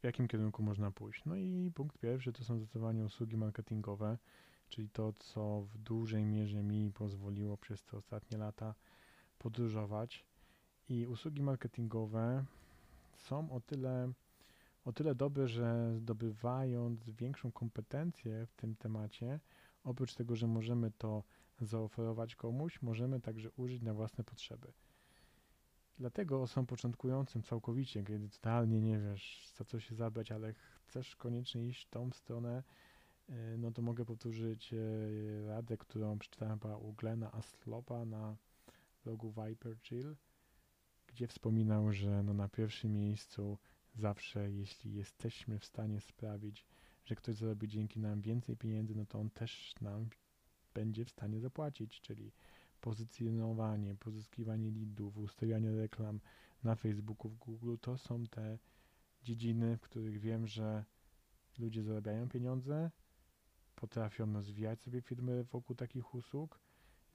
w 0.00 0.04
jakim 0.04 0.28
kierunku 0.28 0.62
można 0.62 0.90
pójść. 0.90 1.24
No 1.24 1.36
i 1.36 1.70
punkt 1.74 1.98
pierwszy 1.98 2.32
to 2.32 2.44
są 2.44 2.58
zdecydowanie 2.58 3.04
usługi 3.04 3.36
marketingowe, 3.36 4.18
czyli 4.68 4.88
to, 4.88 5.12
co 5.18 5.62
w 5.62 5.78
dużej 5.78 6.24
mierze 6.24 6.62
mi 6.62 6.90
pozwoliło 6.90 7.56
przez 7.56 7.84
te 7.84 7.96
ostatnie 7.96 8.38
lata 8.38 8.74
podróżować. 9.38 10.24
I 10.88 11.06
usługi 11.06 11.42
marketingowe 11.42 12.44
są 13.16 13.50
o 13.50 13.60
tyle, 13.60 14.12
o 14.84 14.92
tyle 14.92 15.14
dobre, 15.14 15.48
że 15.48 15.94
zdobywając 15.96 17.10
większą 17.10 17.52
kompetencję 17.52 18.46
w 18.46 18.54
tym 18.54 18.76
temacie, 18.76 19.40
oprócz 19.84 20.14
tego, 20.14 20.36
że 20.36 20.46
możemy 20.46 20.90
to 20.90 21.24
zaoferować 21.60 22.36
komuś, 22.36 22.82
możemy 22.82 23.20
także 23.20 23.50
użyć 23.50 23.82
na 23.82 23.94
własne 23.94 24.24
potrzeby. 24.24 24.72
Dlatego 26.02 26.42
osobom 26.42 26.66
początkującym 26.66 27.42
całkowicie, 27.42 28.04
kiedy 28.04 28.28
totalnie 28.28 28.80
nie 28.80 28.98
wiesz, 28.98 29.48
za 29.56 29.64
co 29.64 29.80
się 29.80 29.94
zabrać, 29.94 30.32
ale 30.32 30.54
chcesz 30.84 31.16
koniecznie 31.16 31.68
iść 31.68 31.86
w 31.86 31.90
tą 31.90 32.10
stronę, 32.10 32.62
e, 33.28 33.56
no 33.58 33.72
to 33.72 33.82
mogę 33.82 34.04
powtórzyć 34.04 34.74
e, 34.74 34.76
radę, 35.46 35.76
którą 35.76 36.18
przeczytałem 36.18 36.58
chyba 36.60 36.76
u 36.76 36.92
Glena 36.92 37.32
Aslopa 37.32 38.04
na 38.04 38.36
blogu 39.04 39.32
Viper 39.32 39.76
Chill, 39.82 40.16
gdzie 41.06 41.26
wspominał, 41.26 41.92
że 41.92 42.22
no 42.22 42.34
na 42.34 42.48
pierwszym 42.48 42.92
miejscu 42.92 43.58
zawsze, 43.94 44.50
jeśli 44.50 44.94
jesteśmy 44.94 45.58
w 45.58 45.64
stanie 45.64 46.00
sprawić, 46.00 46.66
że 47.04 47.14
ktoś 47.14 47.34
zarobi 47.34 47.68
dzięki 47.68 48.00
nam 48.00 48.20
więcej 48.20 48.56
pieniędzy, 48.56 48.94
no 48.94 49.06
to 49.06 49.18
on 49.18 49.30
też 49.30 49.74
nam 49.80 50.08
będzie 50.74 51.04
w 51.04 51.10
stanie 51.10 51.40
zapłacić, 51.40 52.00
czyli 52.00 52.32
pozycjonowanie, 52.82 53.94
pozyskiwanie 53.94 54.70
leadów, 54.70 55.18
ustawianie 55.18 55.70
reklam 55.70 56.20
na 56.64 56.74
Facebooku, 56.74 57.30
w 57.30 57.36
Google, 57.36 57.76
to 57.80 57.98
są 57.98 58.26
te 58.26 58.58
dziedziny, 59.22 59.76
w 59.76 59.80
których 59.80 60.20
wiem, 60.20 60.46
że 60.46 60.84
ludzie 61.58 61.82
zarabiają 61.82 62.28
pieniądze, 62.28 62.90
potrafią 63.74 64.32
rozwijać 64.32 64.82
sobie 64.82 65.02
firmy 65.02 65.44
wokół 65.44 65.76
takich 65.76 66.14
usług. 66.14 66.60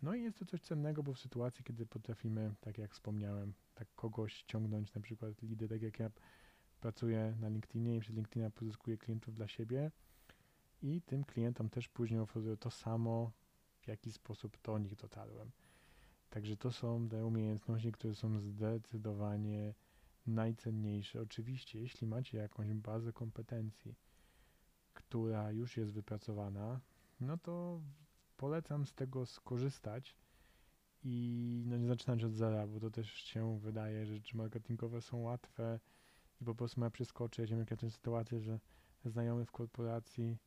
No 0.01 0.15
i 0.15 0.24
jest 0.24 0.39
to 0.39 0.45
coś 0.45 0.62
cennego, 0.62 1.03
bo 1.03 1.13
w 1.13 1.19
sytuacji, 1.19 1.63
kiedy 1.63 1.86
potrafimy, 1.86 2.55
tak 2.62 2.77
jak 2.77 2.93
wspomniałem, 2.93 3.53
tak 3.74 3.88
kogoś 3.95 4.33
ściągnąć, 4.33 4.93
na 4.93 5.01
przykład 5.01 5.41
lider, 5.41 5.69
tak 5.69 5.81
jak 5.81 6.00
ja 6.00 6.12
pracuję 6.79 7.36
na 7.39 7.50
LinkedInie 7.50 7.95
i 7.95 8.00
przez 8.00 8.15
LinkedIna 8.15 8.50
pozyskuję 8.50 8.97
klientów 8.97 9.36
dla 9.36 9.47
siebie 9.47 9.91
i 10.81 11.01
tym 11.01 11.24
klientom 11.24 11.69
też 11.69 11.89
później 11.89 12.19
oferuję 12.19 12.57
to 12.57 12.71
samo, 12.71 13.31
w 13.88 13.89
jaki 13.89 14.12
sposób 14.12 14.58
do 14.63 14.77
nich 14.77 14.96
dotarłem. 14.96 15.51
Także 16.29 16.58
to 16.58 16.72
są 16.72 17.10
te 17.10 17.25
umiejętności, 17.25 17.91
które 17.91 18.15
są 18.15 18.39
zdecydowanie 18.39 19.74
najcenniejsze. 20.25 21.22
Oczywiście, 21.22 21.79
jeśli 21.79 22.08
macie 22.08 22.38
jakąś 22.38 22.74
bazę 22.74 23.13
kompetencji, 23.13 23.96
która 24.94 25.51
już 25.51 25.77
jest 25.77 25.94
wypracowana, 25.94 26.79
no 27.20 27.38
to 27.38 27.82
polecam 28.38 28.86
z 28.86 28.94
tego 28.94 29.25
skorzystać 29.25 30.15
i 31.03 31.63
no 31.65 31.77
nie 31.77 31.88
zaczynać 31.88 32.24
od 32.24 32.34
zera, 32.34 32.67
bo 32.67 32.79
to 32.79 32.91
też 32.91 33.13
się 33.13 33.60
wydaje, 33.60 34.06
że 34.06 34.15
rzeczy 34.15 34.38
marketingowe 34.38 35.01
są 35.01 35.17
łatwe 35.17 35.79
i 36.41 36.46
po 36.46 36.56
prostu 36.56 36.79
ma 36.79 36.89
przeskoczyć. 36.89 37.51
Ja 37.51 37.58
miałem 37.58 37.91
sytuację, 37.91 38.39
że 38.39 38.60
znajomy 39.06 39.46
w 39.46 39.51
korporacji 39.51 40.38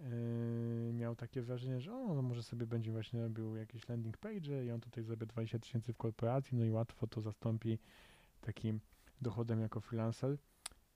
Yy, 0.00 0.92
miał 0.92 1.16
takie 1.16 1.42
wrażenie, 1.42 1.80
że 1.80 1.94
o, 1.94 2.14
no 2.14 2.22
może 2.22 2.42
sobie 2.42 2.66
będzie 2.66 2.92
właśnie 2.92 3.22
robił 3.22 3.56
jakieś 3.56 3.88
landing 3.88 4.18
page 4.18 4.64
i 4.64 4.70
on 4.70 4.80
tutaj 4.80 5.04
zrobi 5.04 5.26
20 5.26 5.58
tysięcy 5.58 5.92
w 5.92 5.96
korporacji, 5.96 6.58
no 6.58 6.64
i 6.64 6.70
łatwo 6.70 7.06
to 7.06 7.20
zastąpi 7.20 7.78
takim 8.40 8.80
dochodem 9.20 9.60
jako 9.60 9.80
freelancer. 9.80 10.36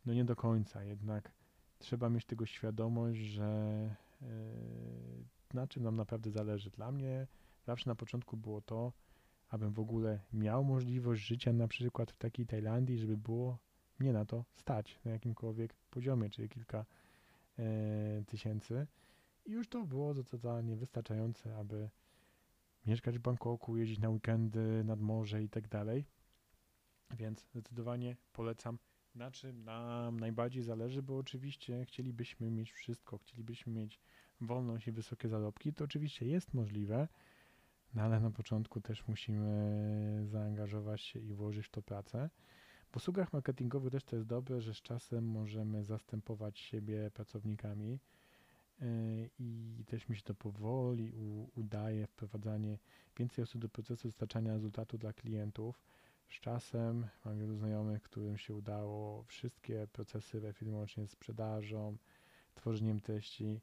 No 0.07 0.15
nie 0.15 0.25
do 0.25 0.37
końca, 0.37 0.85
jednak 0.85 1.33
trzeba 1.79 2.09
mieć 2.11 2.25
tego 2.25 2.47
świadomość, 2.47 3.19
że 3.19 3.91
yy, 4.23 4.29
na 5.55 5.67
czym 5.67 5.83
nam 5.83 5.97
naprawdę 5.97 6.31
zależy. 6.31 6.71
Dla 6.71 6.93
mnie 6.93 7.27
zawsze 7.67 7.91
na 7.91 7.95
początku 7.95 8.37
było 8.37 8.61
to, 8.61 8.93
abym 9.49 9.73
w 9.73 9.81
ogóle 9.81 10.21
miał 10.33 10.65
możliwość 10.65 11.27
życia 11.27 11.53
na 11.53 11.69
przykład 11.69 12.11
w 12.11 12.19
takiej 12.19 12.47
Tajlandii, 12.47 12.99
żeby 12.99 13.17
było 13.17 13.59
mnie 13.99 14.13
na 14.13 14.25
to 14.25 14.45
stać 14.55 14.99
na 15.05 15.11
jakimkolwiek 15.11 15.75
poziomie, 15.91 16.31
czyli 16.31 16.49
kilka 16.49 16.85
tysięcy. 18.27 18.87
I 19.47 19.53
już 19.53 19.69
to 19.69 19.85
było 19.85 20.15
zdecydowanie 20.15 20.77
wystarczające, 20.77 21.57
aby 21.57 21.91
mieszkać 22.87 23.19
w 23.19 23.23
Bangkoku, 23.23 23.77
jeździć 23.77 23.99
na 23.99 24.09
weekendy 24.09 24.85
nad 24.85 25.01
morze 25.01 25.43
i 25.43 25.49
tak 25.49 25.69
dalej. 25.69 26.05
Więc 27.17 27.47
zdecydowanie 27.51 28.17
polecam, 28.33 28.79
na 29.15 29.31
czym 29.31 29.65
nam 29.65 30.21
najbardziej 30.21 30.63
zależy, 30.63 31.03
bo 31.03 31.17
oczywiście 31.17 31.85
chcielibyśmy 31.85 32.51
mieć 32.51 32.73
wszystko, 32.73 33.19
chcielibyśmy 33.19 33.73
mieć 33.73 34.01
wolność 34.41 34.89
i 34.89 34.93
wysokie 34.93 35.29
zarobki. 35.29 35.73
To 35.73 35.85
oczywiście 35.85 36.27
jest 36.27 36.55
możliwe, 36.55 37.09
no 37.95 38.03
ale 38.03 38.21
na 38.21 38.31
początku 38.31 38.81
też 38.81 39.09
musimy 39.09 40.27
zaangażować 40.27 41.01
się 41.01 41.21
i 41.21 41.35
włożyć 41.35 41.67
w 41.67 41.71
to 41.71 41.83
pracę. 41.83 42.31
W 42.93 42.97
usługach 42.97 43.33
marketingowych 43.33 43.93
też 43.93 44.05
to 44.05 44.17
jest 44.17 44.29
dobre, 44.29 44.61
że 44.61 44.75
z 44.75 44.83
czasem 44.83 45.25
możemy 45.25 45.85
zastępować 45.85 46.59
siebie 46.59 47.11
pracownikami 47.11 47.99
e, 48.81 48.87
i 49.39 49.85
też 49.87 50.09
mi 50.09 50.17
się 50.17 50.23
to 50.23 50.35
powoli 50.35 51.13
udaje 51.55 52.07
wprowadzanie 52.07 52.79
więcej 53.17 53.43
osób 53.43 53.61
do 53.61 53.69
procesu 53.69 54.09
dostarczania 54.09 54.53
rezultatu 54.53 54.99
dla 54.99 55.13
klientów. 55.13 55.83
Z 56.29 56.41
czasem 56.41 57.07
mam 57.25 57.39
wielu 57.39 57.57
znajomych, 57.57 58.03
którym 58.03 58.39
się 58.39 58.55
udało 58.55 59.23
wszystkie 59.23 59.87
procesy 59.93 60.41
we 60.41 60.53
firmie, 60.53 60.77
łącznie 60.77 61.07
z 61.07 61.11
sprzedażą, 61.11 61.97
tworzeniem 62.55 63.01
treści, 63.01 63.61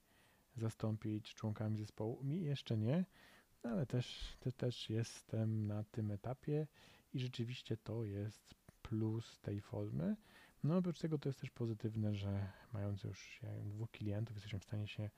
zastąpić 0.58 1.34
członkami 1.34 1.78
zespołu. 1.78 2.24
Mi 2.24 2.42
jeszcze 2.42 2.78
nie, 2.78 3.06
ale 3.64 3.86
też, 3.86 4.38
też, 4.40 4.54
też 4.54 4.90
jestem 4.90 5.68
na 5.68 5.84
tym 5.84 6.12
etapie 6.12 6.68
i 7.14 7.20
rzeczywiście 7.20 7.78
to 7.78 8.04
jest 8.04 8.56
plus 8.90 9.40
tej 9.40 9.62
formy. 9.62 10.16
No 10.64 10.78
oprócz 10.78 11.00
tego 11.00 11.18
to 11.18 11.30
jest 11.30 11.42
też 11.42 11.50
pozytywne, 11.50 12.16
że 12.16 12.48
mając 12.74 13.04
już 13.04 13.42
dwóch 13.66 13.92
klientów 13.92 14.36
jesteśmy 14.36 14.60
w 14.60 14.64
stanie 14.64 14.88
się 14.88 15.10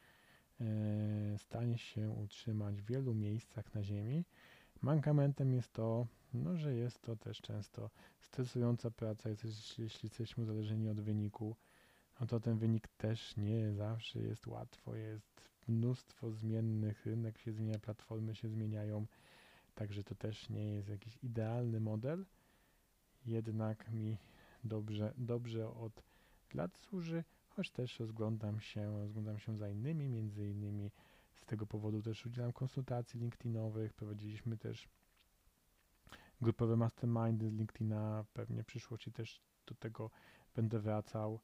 e, 0.61 1.37
stanie 1.37 1.77
się 1.77 2.11
utrzymać 2.11 2.81
w 2.81 2.85
wielu 2.85 3.13
miejscach 3.13 3.73
na 3.73 3.83
ziemi. 3.83 4.25
Mankamentem 4.81 5.53
jest 5.53 5.73
to, 5.73 6.07
no, 6.33 6.57
że 6.57 6.73
jest 6.73 7.01
to 7.01 7.15
też 7.15 7.41
często 7.41 7.89
stresująca 8.19 8.91
praca, 8.91 9.29
jeśli 9.77 9.83
jesteśmy 10.03 10.43
uzależnieni 10.43 10.89
od 10.89 11.01
wyniku, 11.01 11.55
no 12.19 12.27
to 12.27 12.39
ten 12.39 12.57
wynik 12.57 12.87
też 12.87 13.37
nie 13.37 13.73
zawsze 13.73 14.19
jest 14.19 14.47
łatwo, 14.47 14.95
jest 14.95 15.49
mnóstwo 15.67 16.31
zmiennych, 16.31 17.05
rynek 17.05 17.37
się 17.37 17.51
zmienia, 17.51 17.79
platformy 17.79 18.35
się 18.35 18.49
zmieniają, 18.49 19.05
także 19.75 20.03
to 20.03 20.15
też 20.15 20.49
nie 20.49 20.65
jest 20.65 20.89
jakiś 20.89 21.17
idealny 21.23 21.79
model, 21.79 22.25
jednak 23.27 23.91
mi 23.91 24.17
dobrze, 24.63 25.13
dobrze 25.17 25.69
od 25.69 26.03
lat 26.53 26.77
służy, 26.77 27.23
choć 27.49 27.71
też 27.71 27.99
rozglądam 27.99 28.59
się, 28.59 28.99
rozglądam 28.99 29.39
się 29.39 29.57
za 29.57 29.69
innymi, 29.69 30.09
między 30.09 30.49
innymi 30.49 30.91
z 31.33 31.45
tego 31.45 31.67
powodu 31.67 32.01
też 32.01 32.25
udzielam 32.25 32.53
konsultacji 32.53 33.19
LinkedInowych, 33.19 33.93
prowadziliśmy 33.93 34.57
też 34.57 34.89
grupowe 36.41 36.75
mastermindy 36.75 37.49
z 37.49 37.53
LinkedIna, 37.53 38.25
pewnie 38.33 38.63
w 38.63 38.65
przyszłości 38.65 39.11
też 39.11 39.41
do 39.65 39.75
tego 39.75 40.11
będę 40.55 40.79
wracał, 40.79 41.39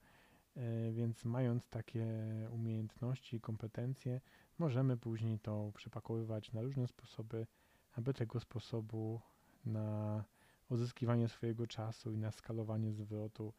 e, 0.56 0.92
więc 0.92 1.26
mając 1.26 1.68
takie 1.68 2.06
umiejętności 2.52 3.36
i 3.38 3.42
kompetencje, 3.42 4.22
możemy 4.58 4.98
później 4.98 5.40
to 5.40 5.72
przepakowywać 5.76 6.52
na 6.52 6.62
różne 6.62 6.88
sposoby, 6.88 7.48
aby 7.92 8.14
tego 8.14 8.40
sposobu 8.40 9.22
na 9.66 10.24
uzyskiwanie 10.70 11.30
swojego 11.30 11.68
czasu 11.68 12.12
i 12.12 12.18
na 12.18 12.32
skalowanie 12.32 12.94
zwrotu 12.94 13.54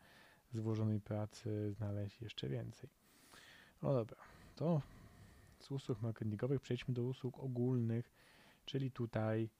złożonej 0.53 1.01
pracy 1.01 1.73
znaleźć 1.73 2.21
jeszcze 2.21 2.49
więcej. 2.49 2.91
No 3.83 3.93
dobra, 3.95 4.17
to 4.57 4.83
z 5.61 5.71
usług 5.71 6.03
marketingowych 6.03 6.61
przejdźmy 6.61 6.95
do 6.95 7.05
usług 7.05 7.39
ogólnych, 7.39 8.13
czyli 8.65 8.91
tutaj 8.91 9.51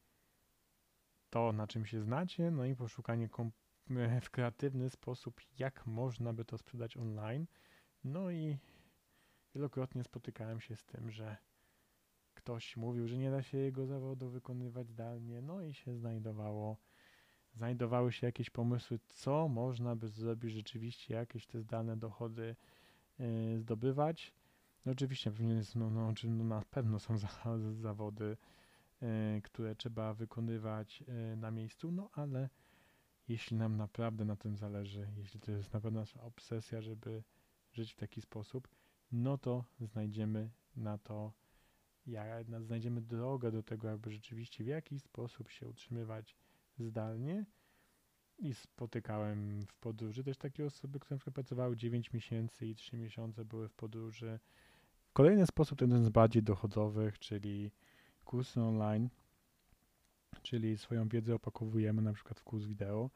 to, 1.31 1.53
na 1.53 1.67
czym 1.67 1.87
się 1.87 2.01
znacie, 2.01 2.51
no 2.51 2.65
i 2.65 2.77
poszukanie 2.77 3.29
w 4.23 4.31
kreatywny 4.31 4.91
sposób, 4.91 5.41
jak 5.59 5.87
można 5.87 6.33
by 6.33 6.45
to 6.45 6.59
sprzedać 6.59 6.97
online. 6.97 7.47
No 8.05 8.31
i 8.31 8.59
wielokrotnie 9.55 10.05
spotykałem 10.05 10.61
się 10.61 10.77
z 10.77 10.85
tym, 10.85 11.11
że 11.11 11.37
ktoś 12.35 12.77
mówił, 12.77 13.09
że 13.09 13.19
nie 13.19 13.31
da 13.31 13.43
się 13.43 13.59
jego 13.59 13.87
zawodu 13.87 14.31
wykonywać 14.31 14.89
zdalnie, 14.89 15.43
no 15.43 15.63
i 15.63 15.75
się 15.75 15.97
znajdowało 15.97 16.77
znajdowały 17.57 18.13
się 18.13 18.27
jakieś 18.27 18.51
pomysły, 18.51 18.99
co 19.09 19.49
można 19.49 19.97
by 19.97 20.09
zrobić 20.09 20.53
rzeczywiście, 20.53 21.15
jakieś 21.15 21.47
te 21.47 21.61
zdalne 21.61 21.97
dochody 21.97 22.57
y, 23.21 23.59
zdobywać. 23.59 24.35
No 24.87 24.93
oczywiście 24.93 25.31
pewnie 25.31 25.55
jest, 25.55 25.75
no, 25.75 25.91
no, 25.91 26.13
no, 26.25 26.45
na 26.45 26.63
pewno 26.71 26.99
są 26.99 27.19
za, 27.25 27.29
zawody, 27.73 28.37
y, 29.03 29.43
które 29.43 29.75
trzeba 29.75 30.15
wykonywać 30.15 31.05
y, 31.33 31.37
na 31.37 31.51
miejscu, 31.51 31.93
no 31.93 32.11
ale 32.13 32.49
jeśli 33.29 33.57
nam 33.57 33.77
naprawdę 33.77 34.25
na 34.25 34.37
tym 34.37 34.57
zależy, 34.57 35.09
jeśli 35.17 35.41
to 35.41 35.53
jest 35.53 35.73
naprawdę 35.73 36.01
nasza 36.01 36.23
obsesja, 36.23 36.81
żeby 36.81 37.23
żyć 37.73 37.93
w 37.93 37.97
taki 37.97 38.21
sposób, 38.21 38.69
no 39.13 39.39
to 39.39 39.65
znajdziemy 39.81 40.51
na 40.77 40.99
to, 40.99 41.33
jak, 42.07 42.47
znajdziemy 42.63 43.01
drogę 43.01 43.53
do 43.53 43.63
tego, 43.63 43.89
jakby 43.89 44.11
rzeczywiście 44.11 44.65
w 44.65 44.67
jakiś 44.67 45.03
sposób 45.03 45.51
się 45.51 45.69
utrzymywać 45.69 46.37
zdalnie 46.79 47.45
i 48.39 48.55
spotykałem 48.55 49.67
w 49.67 49.75
podróży 49.75 50.25
też 50.25 50.39
takie 50.39 50.67
osoby, 50.67 51.01
które 51.01 51.15
na 51.15 51.19
przykład 51.19 51.35
pracowały 51.35 51.77
9 51.77 52.13
miesięcy 52.13 52.67
i 52.67 52.75
3 52.75 52.97
miesiące 52.97 53.45
były 53.45 53.69
w 53.69 53.75
podróży. 53.75 54.39
Kolejny 55.13 55.47
sposób, 55.47 55.79
ten 55.79 56.05
z 56.05 56.09
bardziej 56.09 56.43
dochodowych, 56.43 57.19
czyli 57.19 57.71
kursy 58.25 58.61
online. 58.61 59.09
czyli 60.43 60.79
swoją 60.79 61.09
wiedzę 61.09 61.35
opakowujemy 61.35 62.03
na 62.03 62.13
przykład 62.13 62.41
w 62.41 62.45
kurs 62.45 62.65
wideo, 62.65 63.11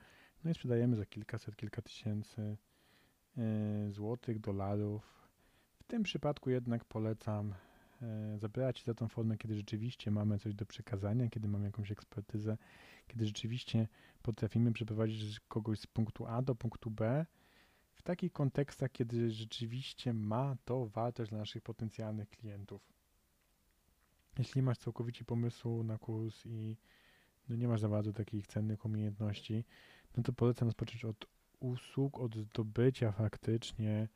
no 0.45 0.51
i 0.51 0.55
sprzedajemy 0.55 0.97
za 0.97 1.07
kilkaset, 1.07 1.57
kilka 1.57 1.83
tysięcy 1.83 2.57
e, 3.39 3.91
złotych, 3.91 4.39
dolarów. 4.39 5.29
W 5.79 5.85
tym 5.85 6.03
przypadku 6.03 6.51
jednak 6.51 6.85
polecam 6.85 7.55
e, 8.03 8.39
zabierać 8.39 8.79
się 8.79 8.85
za 8.85 8.95
tą 8.95 9.09
formę, 9.09 9.37
kiedy 9.37 9.55
rzeczywiście 9.55 10.11
mamy 10.11 10.39
coś 10.39 10.55
do 10.55 10.67
przekazania, 10.67 11.29
kiedy 11.29 11.49
mamy 11.49 11.65
jakąś 11.65 11.91
ekspertyzę, 11.91 12.57
kiedy 13.07 13.27
rzeczywiście 13.27 13.89
potrafimy 14.23 14.73
przeprowadzić 14.73 15.41
kogoś 15.41 15.81
z 15.81 15.87
punktu 15.87 16.27
A 16.27 16.43
do 16.43 16.55
punktu 16.55 16.91
B 16.91 17.27
w 17.95 18.03
takich 18.03 18.33
kontekstach, 18.33 18.93
kiedy 18.93 19.31
rzeczywiście 19.31 20.13
ma 20.13 20.57
to 20.65 20.87
wartość 20.87 21.31
dla 21.31 21.39
naszych 21.39 21.63
potencjalnych 21.63 22.31
klientów. 22.31 22.93
Jeśli 24.39 24.63
masz 24.63 24.79
całkowicie 24.79 25.25
pomysłu 25.25 25.85
na 25.85 25.99
kurs 25.99 26.47
i 26.47 26.77
no 27.49 27.57
nie 27.57 27.69
masz 27.69 27.81
za 27.81 27.89
bardzo 27.89 28.13
takich 28.13 28.47
cennych 28.47 28.85
umiejętności, 28.85 29.65
no 30.17 30.23
to 30.23 30.33
polecam 30.33 30.69
rozpocząć 30.69 31.05
od 31.05 31.27
usług, 31.61 32.19
od 32.19 32.37
zdobycia 32.37 33.13
faktycznie 33.13 34.09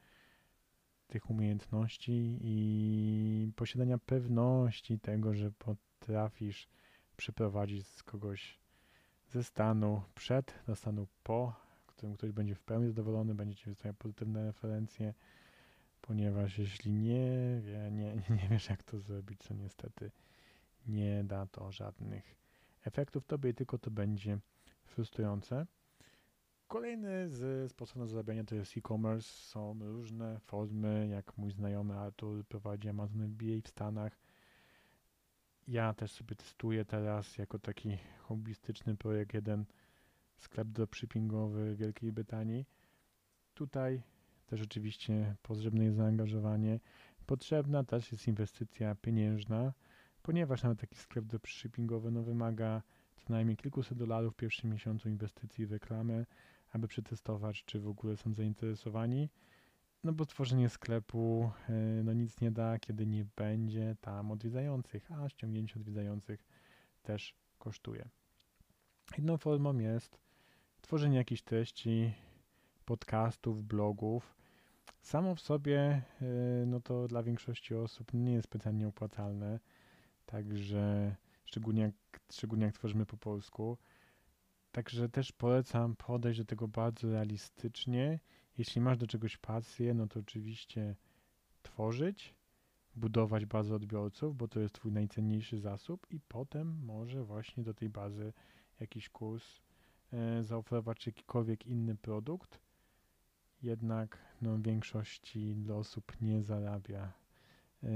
tych 1.12 1.30
umiejętności 1.30 2.38
i 2.40 3.52
posiadania 3.56 3.98
pewności 3.98 4.98
tego, 4.98 5.34
że 5.34 5.50
potrafisz 5.50 6.68
przeprowadzić 7.16 7.86
z 7.86 8.02
kogoś 8.02 8.58
ze 9.28 9.44
stanu 9.44 10.02
przed 10.14 10.54
do 10.66 10.76
stanu 10.76 11.06
po, 11.22 11.54
którym 11.86 12.14
ktoś 12.14 12.32
będzie 12.32 12.54
w 12.54 12.60
pełni 12.60 12.88
zadowolony, 12.88 13.34
będziecie 13.34 13.70
wystawiać 13.70 13.96
pozytywne 13.98 14.44
referencje, 14.44 15.14
ponieważ 16.00 16.58
jeśli 16.58 16.92
nie, 16.92 17.60
wie, 17.60 17.90
nie, 17.90 18.14
nie 18.42 18.48
wiesz 18.50 18.68
jak 18.68 18.82
to 18.82 18.98
zrobić, 18.98 19.40
to 19.48 19.54
niestety 19.54 20.10
nie 20.86 21.24
da 21.24 21.46
to 21.46 21.72
żadnych 21.72 22.36
efektów 22.84 23.26
tobie, 23.26 23.54
tylko 23.54 23.78
to 23.78 23.90
będzie 23.90 24.38
frustrujące. 24.84 25.66
Kolejny 26.72 27.28
z 27.28 27.70
sposobów 27.70 28.10
zarabiania 28.10 28.44
to 28.44 28.54
jest 28.54 28.76
e-commerce. 28.76 29.28
Są 29.28 29.78
różne 29.80 30.40
formy, 30.40 31.08
jak 31.10 31.38
mój 31.38 31.50
znajomy 31.50 31.98
Artur 31.98 32.44
prowadzi 32.44 32.88
Amazon 32.88 33.22
MBA 33.22 33.60
w 33.64 33.68
Stanach. 33.68 34.18
Ja 35.68 35.94
też 35.94 36.12
sobie 36.12 36.36
testuję 36.36 36.84
teraz 36.84 37.38
jako 37.38 37.58
taki 37.58 37.98
hobbystyczny 38.18 38.96
projekt 38.96 39.34
jeden 39.34 39.64
sklep 40.36 40.68
dropshippingowy 40.68 41.74
w 41.74 41.76
Wielkiej 41.78 42.12
Brytanii. 42.12 42.66
Tutaj 43.54 44.02
też 44.46 44.62
oczywiście 44.62 45.34
potrzebne 45.42 45.84
jest 45.84 45.96
zaangażowanie. 45.96 46.80
Potrzebna 47.26 47.84
też 47.84 48.12
jest 48.12 48.28
inwestycja 48.28 48.94
pieniężna, 48.94 49.72
ponieważ 50.22 50.62
nawet 50.62 50.80
taki 50.80 50.98
sklep 50.98 51.24
dropshippingowy 51.24 52.10
no, 52.10 52.22
wymaga 52.22 52.82
co 53.16 53.32
najmniej 53.32 53.56
kilkuset 53.56 53.98
dolarów 53.98 54.32
w 54.32 54.36
pierwszym 54.36 54.70
miesiącu 54.70 55.08
inwestycji 55.08 55.66
w 55.66 55.72
reklamę, 55.72 56.24
aby 56.72 56.88
przetestować, 56.88 57.64
czy 57.64 57.80
w 57.80 57.88
ogóle 57.88 58.16
są 58.16 58.34
zainteresowani. 58.34 59.28
No 60.04 60.12
bo 60.12 60.26
tworzenie 60.26 60.68
sklepu 60.68 61.50
e, 61.68 61.72
no 62.04 62.12
nic 62.12 62.40
nie 62.40 62.50
da, 62.50 62.78
kiedy 62.78 63.06
nie 63.06 63.26
będzie 63.36 63.96
tam 64.00 64.30
odwiedzających, 64.30 65.12
a 65.12 65.28
ściągnięcie 65.28 65.76
odwiedzających 65.76 66.46
też 67.02 67.34
kosztuje. 67.58 68.08
Inną 69.18 69.36
formą 69.36 69.78
jest 69.78 70.18
tworzenie 70.80 71.16
jakichś 71.16 71.42
treści, 71.42 72.14
podcastów, 72.84 73.62
blogów. 73.62 74.36
Samo 75.00 75.34
w 75.34 75.40
sobie, 75.40 75.80
e, 75.80 76.02
no 76.66 76.80
to 76.80 77.08
dla 77.08 77.22
większości 77.22 77.74
osób 77.74 78.14
nie 78.14 78.32
jest 78.32 78.44
specjalnie 78.44 78.88
opłacalne, 78.88 79.60
także 80.26 81.16
szczególnie 81.44 81.82
jak, 81.82 81.94
szczególnie 82.32 82.64
jak 82.64 82.74
tworzymy 82.74 83.06
po 83.06 83.16
polsku. 83.16 83.78
Także 84.72 85.08
też 85.08 85.32
polecam 85.32 85.96
podejść 85.96 86.38
do 86.38 86.44
tego 86.44 86.68
bardzo 86.68 87.10
realistycznie. 87.10 88.20
Jeśli 88.58 88.80
masz 88.80 88.98
do 88.98 89.06
czegoś 89.06 89.36
pasję, 89.36 89.94
no 89.94 90.06
to 90.06 90.20
oczywiście 90.20 90.96
tworzyć, 91.62 92.34
budować 92.94 93.46
bazę 93.46 93.74
odbiorców, 93.74 94.36
bo 94.36 94.48
to 94.48 94.60
jest 94.60 94.74
Twój 94.74 94.92
najcenniejszy 94.92 95.58
zasób 95.58 96.06
i 96.10 96.20
potem 96.20 96.84
może 96.84 97.24
właśnie 97.24 97.62
do 97.62 97.74
tej 97.74 97.88
bazy 97.88 98.32
jakiś 98.80 99.08
kurs 99.08 99.60
e, 100.12 100.44
zaoferować, 100.44 100.98
czy 100.98 101.10
jakikolwiek 101.10 101.66
inny 101.66 101.96
produkt. 101.96 102.60
Jednak 103.62 104.18
no, 104.42 104.58
większości 104.58 105.56
osób 105.74 106.20
nie 106.20 106.42
zarabia 106.42 107.12
e, 107.82 107.88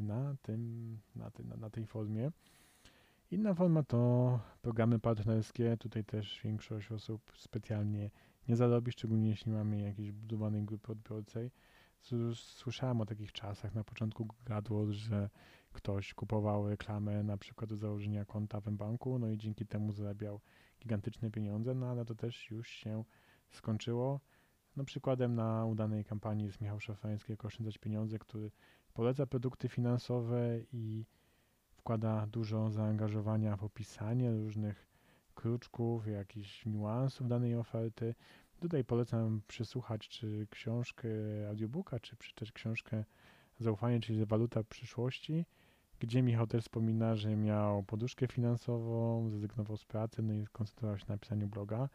na, 0.00 0.36
tym, 0.42 0.98
na, 1.16 1.30
na, 1.44 1.56
na 1.56 1.70
tej 1.70 1.86
formie. 1.86 2.30
Inna 3.34 3.54
forma 3.54 3.82
to 3.82 4.40
programy 4.62 4.98
partnerskie. 4.98 5.76
Tutaj 5.76 6.04
też 6.04 6.40
większość 6.44 6.92
osób 6.92 7.32
specjalnie 7.36 8.10
nie 8.48 8.56
zarobi, 8.56 8.92
szczególnie 8.92 9.28
jeśli 9.28 9.52
mamy 9.52 9.80
jakieś 9.80 10.12
budowanej 10.12 10.64
grupy 10.64 10.92
odbiorcej. 10.92 11.50
Słyszałem 12.34 13.00
o 13.00 13.06
takich 13.06 13.32
czasach. 13.32 13.74
Na 13.74 13.84
początku 13.84 14.28
gadło, 14.46 14.92
że 14.92 15.30
ktoś 15.72 16.14
kupował 16.14 16.68
reklamę 16.68 17.22
na 17.22 17.36
przykład 17.36 17.70
do 17.70 17.76
założenia 17.76 18.24
konta 18.24 18.60
w 18.60 18.70
banku, 18.70 19.18
no 19.18 19.28
i 19.28 19.38
dzięki 19.38 19.66
temu 19.66 19.92
zarabiał 19.92 20.40
gigantyczne 20.80 21.30
pieniądze, 21.30 21.74
no 21.74 21.86
ale 21.86 22.04
to 22.04 22.14
też 22.14 22.50
już 22.50 22.68
się 22.68 23.04
skończyło. 23.50 24.20
No 24.76 24.84
przykładem 24.84 25.34
na 25.34 25.66
udanej 25.66 26.04
kampanii 26.04 26.46
jest 26.46 26.60
Michał 26.60 26.80
Szafański 26.80 27.32
jako 27.32 27.48
oszczędzać 27.48 27.78
pieniądze, 27.78 28.18
który 28.18 28.50
poleca 28.92 29.26
produkty 29.26 29.68
finansowe 29.68 30.60
i 30.72 31.06
wkłada 31.84 32.26
dużo 32.26 32.70
zaangażowania 32.70 33.56
w 33.56 33.64
opisanie 33.64 34.32
różnych 34.32 34.86
kruczków, 35.34 36.06
jakichś 36.06 36.66
niuansów 36.66 37.28
danej 37.28 37.56
oferty. 37.56 38.14
Tutaj 38.60 38.84
polecam 38.84 39.42
przesłuchać 39.48 40.08
czy 40.08 40.46
książkę 40.50 41.08
audiobooka, 41.48 42.00
czy 42.00 42.16
przeczytać 42.16 42.52
książkę 42.52 43.04
Zaufanie, 43.58 44.00
czyli 44.00 44.26
Waluta 44.26 44.64
przyszłości, 44.64 45.46
gdzie 46.00 46.22
Michał 46.22 46.46
też 46.46 46.62
wspomina, 46.62 47.16
że 47.16 47.36
miał 47.36 47.82
poduszkę 47.82 48.26
finansową, 48.26 49.28
zrezygnował 49.30 49.76
z 49.76 49.84
pracy, 49.84 50.22
no 50.22 50.34
i 50.34 50.46
skoncentrował 50.46 50.98
się 50.98 51.04
na 51.08 51.18
pisaniu 51.18 51.46
bloga. 51.46 51.88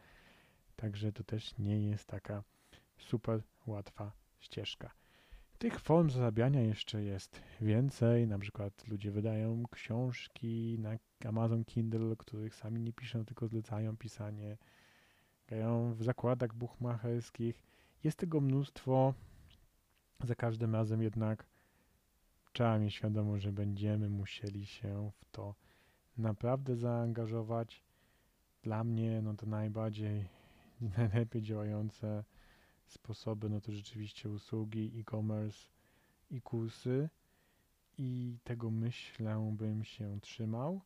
Także 0.75 1.11
to 1.11 1.23
też 1.23 1.57
nie 1.57 1.89
jest 1.89 2.05
taka 2.05 2.43
super 2.97 3.41
łatwa 3.67 4.11
ścieżka. 4.39 4.98
Tych 5.59 5.79
form 5.79 6.09
zarabiania 6.09 6.61
jeszcze 6.61 7.03
jest 7.03 7.41
więcej. 7.61 8.27
Na 8.27 8.39
przykład 8.39 8.87
ludzie 8.87 9.11
wydają 9.11 9.63
książki 9.71 10.77
na 10.79 10.89
Amazon 11.25 11.65
Kindle, 11.65 12.15
których 12.15 12.55
sami 12.55 12.81
nie 12.81 12.93
piszą, 12.93 13.25
tylko 13.25 13.47
zlecają 13.47 13.97
pisanie. 13.97 14.57
Grają 15.47 15.93
w 15.93 16.03
zakładach 16.03 16.53
buchmacherskich. 16.53 17.63
Jest 18.03 18.17
tego 18.17 18.41
mnóstwo. 18.41 19.13
Za 20.23 20.35
każdym 20.35 20.75
razem 20.75 21.01
jednak 21.01 21.45
trzeba 22.53 22.79
mieć 22.79 22.93
świadomość, 22.93 23.43
że 23.43 23.51
będziemy 23.51 24.09
musieli 24.09 24.65
się 24.65 25.11
w 25.15 25.25
to 25.31 25.55
naprawdę 26.17 26.75
zaangażować. 26.75 27.83
Dla 28.63 28.83
mnie 28.83 29.21
no 29.21 29.33
to 29.33 29.45
najbardziej, 29.45 30.27
najlepiej 30.97 31.41
działające 31.41 32.23
sposoby, 32.91 33.49
no 33.49 33.61
to 33.61 33.71
rzeczywiście 33.71 34.29
usługi, 34.29 34.91
e-commerce 34.99 35.69
i 36.31 36.41
kursy 36.41 37.09
i 37.97 38.37
tego 38.43 38.71
myślę 38.71 39.53
bym 39.57 39.83
się 39.83 40.19
trzymał, 40.21 40.81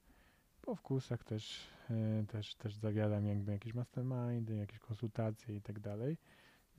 bo 0.66 0.76
w 0.76 0.82
kursach 0.82 1.24
też, 1.24 1.68
e, 1.90 2.26
też, 2.28 2.56
też 2.56 2.76
zawieram 2.76 3.26
jakby 3.26 3.52
jakieś 3.52 3.74
mastermindy, 3.74 4.56
jakieś 4.56 4.80
konsultacje 4.80 5.56
i 5.56 5.62
tak 5.62 5.80
dalej. 5.80 6.18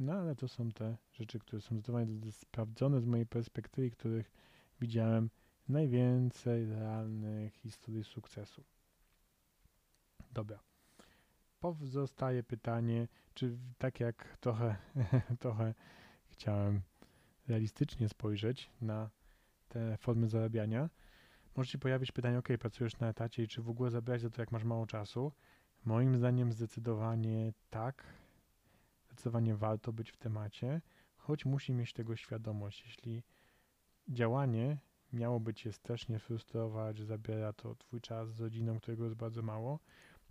No 0.01 0.13
ale 0.13 0.37
to 0.37 0.49
są 0.49 0.73
te 0.73 0.97
rzeczy, 1.13 1.39
które 1.39 1.63
są 1.63 1.75
zdecydowanie 1.77 2.33
sprawdzone 2.33 3.01
z 3.01 3.07
mojej 3.07 3.27
perspektywy, 3.27 3.91
których 3.91 4.33
widziałem 4.81 5.31
najwięcej 5.69 6.67
realnych 6.67 7.55
historii 7.55 8.05
sukcesu. 8.05 8.65
Dobra 10.33 10.74
pozostaje 11.73 12.43
pytanie, 12.43 13.09
czy 13.35 13.59
tak 13.79 14.01
jak 14.01 14.37
trochę, 14.41 14.77
trochę 15.41 15.75
chciałem 16.29 16.83
realistycznie 17.49 18.09
spojrzeć 18.09 18.71
na 18.81 19.11
te 19.69 19.97
formy 19.97 20.29
zarabiania, 20.29 20.91
może 21.57 21.71
się 21.71 21.79
pojawić 21.79 22.13
pytanie, 22.13 22.39
ok, 22.39 22.49
pracujesz 22.61 22.99
na 22.99 23.09
etacie 23.09 23.43
i 23.43 23.49
czy 23.49 23.63
w 23.63 23.69
ogóle 23.69 23.91
zabrać 23.91 24.21
za 24.21 24.31
to, 24.31 24.43
jak 24.43 24.53
masz 24.53 24.65
mało 24.65 24.87
czasu? 24.87 25.33
Moim 25.85 26.17
zdaniem 26.17 26.53
zdecydowanie 26.53 27.53
tak, 27.71 28.05
zdecydowanie 29.07 29.57
warto 29.57 29.93
być 29.93 30.11
w 30.11 30.17
temacie, 30.17 30.81
choć 31.17 31.45
musi 31.45 31.73
mieć 31.73 31.93
tego 31.93 32.17
świadomość. 32.17 32.83
Jeśli 32.87 33.23
działanie 34.09 34.79
miałoby 35.13 35.55
cię 35.55 35.71
też 35.83 36.09
nie 36.09 36.19
frustrować, 36.19 36.99
że 36.99 37.05
zabiera 37.05 37.53
to 37.53 37.75
twój 37.75 38.01
czas 38.01 38.29
z 38.29 38.41
rodziną, 38.41 38.79
którego 38.79 39.05
jest 39.05 39.17
bardzo 39.17 39.43
mało, 39.43 39.79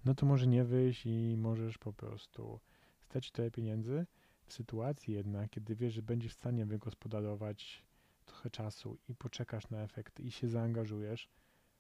no 0.06 0.16
to 0.16 0.26
może 0.26 0.48
nie 0.48 0.64
wyjść 0.64 1.06
i 1.06 1.36
możesz 1.38 1.78
po 1.78 1.94
prostu 1.94 2.60
stać 3.00 3.32
tyle 3.32 3.52
pieniędzy. 3.52 4.06
W 4.46 4.54
sytuacji 4.54 5.14
jednak, 5.14 5.50
kiedy 5.50 5.76
wiesz, 5.76 5.94
że 5.94 6.02
będziesz 6.02 6.32
w 6.32 6.36
stanie 6.36 6.66
wygospodarować 6.66 7.84
trochę 8.26 8.50
czasu 8.50 8.98
i 9.10 9.16
poczekasz 9.16 9.70
na 9.70 9.82
efekty 9.82 10.24
i 10.24 10.32
się 10.32 10.48
zaangażujesz, 10.48 11.30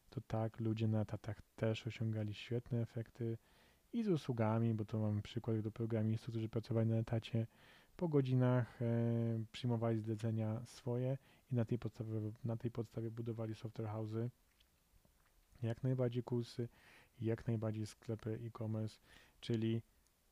to 0.09 0.21
tak, 0.21 0.59
ludzie 0.59 0.87
na 0.87 1.01
etatach 1.01 1.41
też 1.55 1.87
osiągali 1.87 2.33
świetne 2.33 2.81
efekty 2.81 3.37
i 3.93 4.03
z 4.03 4.09
usługami, 4.09 4.73
bo 4.73 4.85
to 4.85 4.99
mamy 4.99 5.21
przykład 5.21 5.59
do 5.59 5.71
programistów, 5.71 6.29
którzy 6.29 6.49
pracowali 6.49 6.89
na 6.89 6.95
etacie, 6.95 7.47
po 7.97 8.07
godzinach 8.07 8.81
e, 8.81 8.85
przyjmowali 9.51 9.99
zlecenia 9.99 10.61
swoje 10.65 11.17
i 11.51 11.55
na 11.55 11.65
tej 11.65 11.79
podstawie, 11.79 12.31
na 12.43 12.57
tej 12.57 12.71
podstawie 12.71 13.11
budowali 13.11 13.55
software 13.55 13.87
house'y. 13.87 14.29
Jak 15.63 15.83
najbardziej 15.83 16.23
kursy, 16.23 16.69
jak 17.25 17.47
najbardziej 17.47 17.85
sklepy 17.85 18.39
e-commerce, 18.45 18.99
czyli 19.39 19.81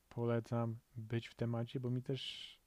polecam 0.09 0.77
być 0.97 1.27
w 1.27 1.35
temacie, 1.35 1.79
bo 1.79 1.89
mi 1.89 2.01
też, 2.01 2.59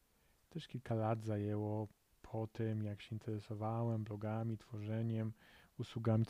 też 0.51 0.69
kilka 0.69 0.95
lat 0.95 1.25
zajęło 1.25 1.89
po 2.23 2.47
tym, 2.47 2.85
jak 2.85 3.03
się 3.03 3.15
interesowałem 3.15 4.05
blogami, 4.05 4.59
tworzeniem, 4.59 5.33
usługami 5.79 6.27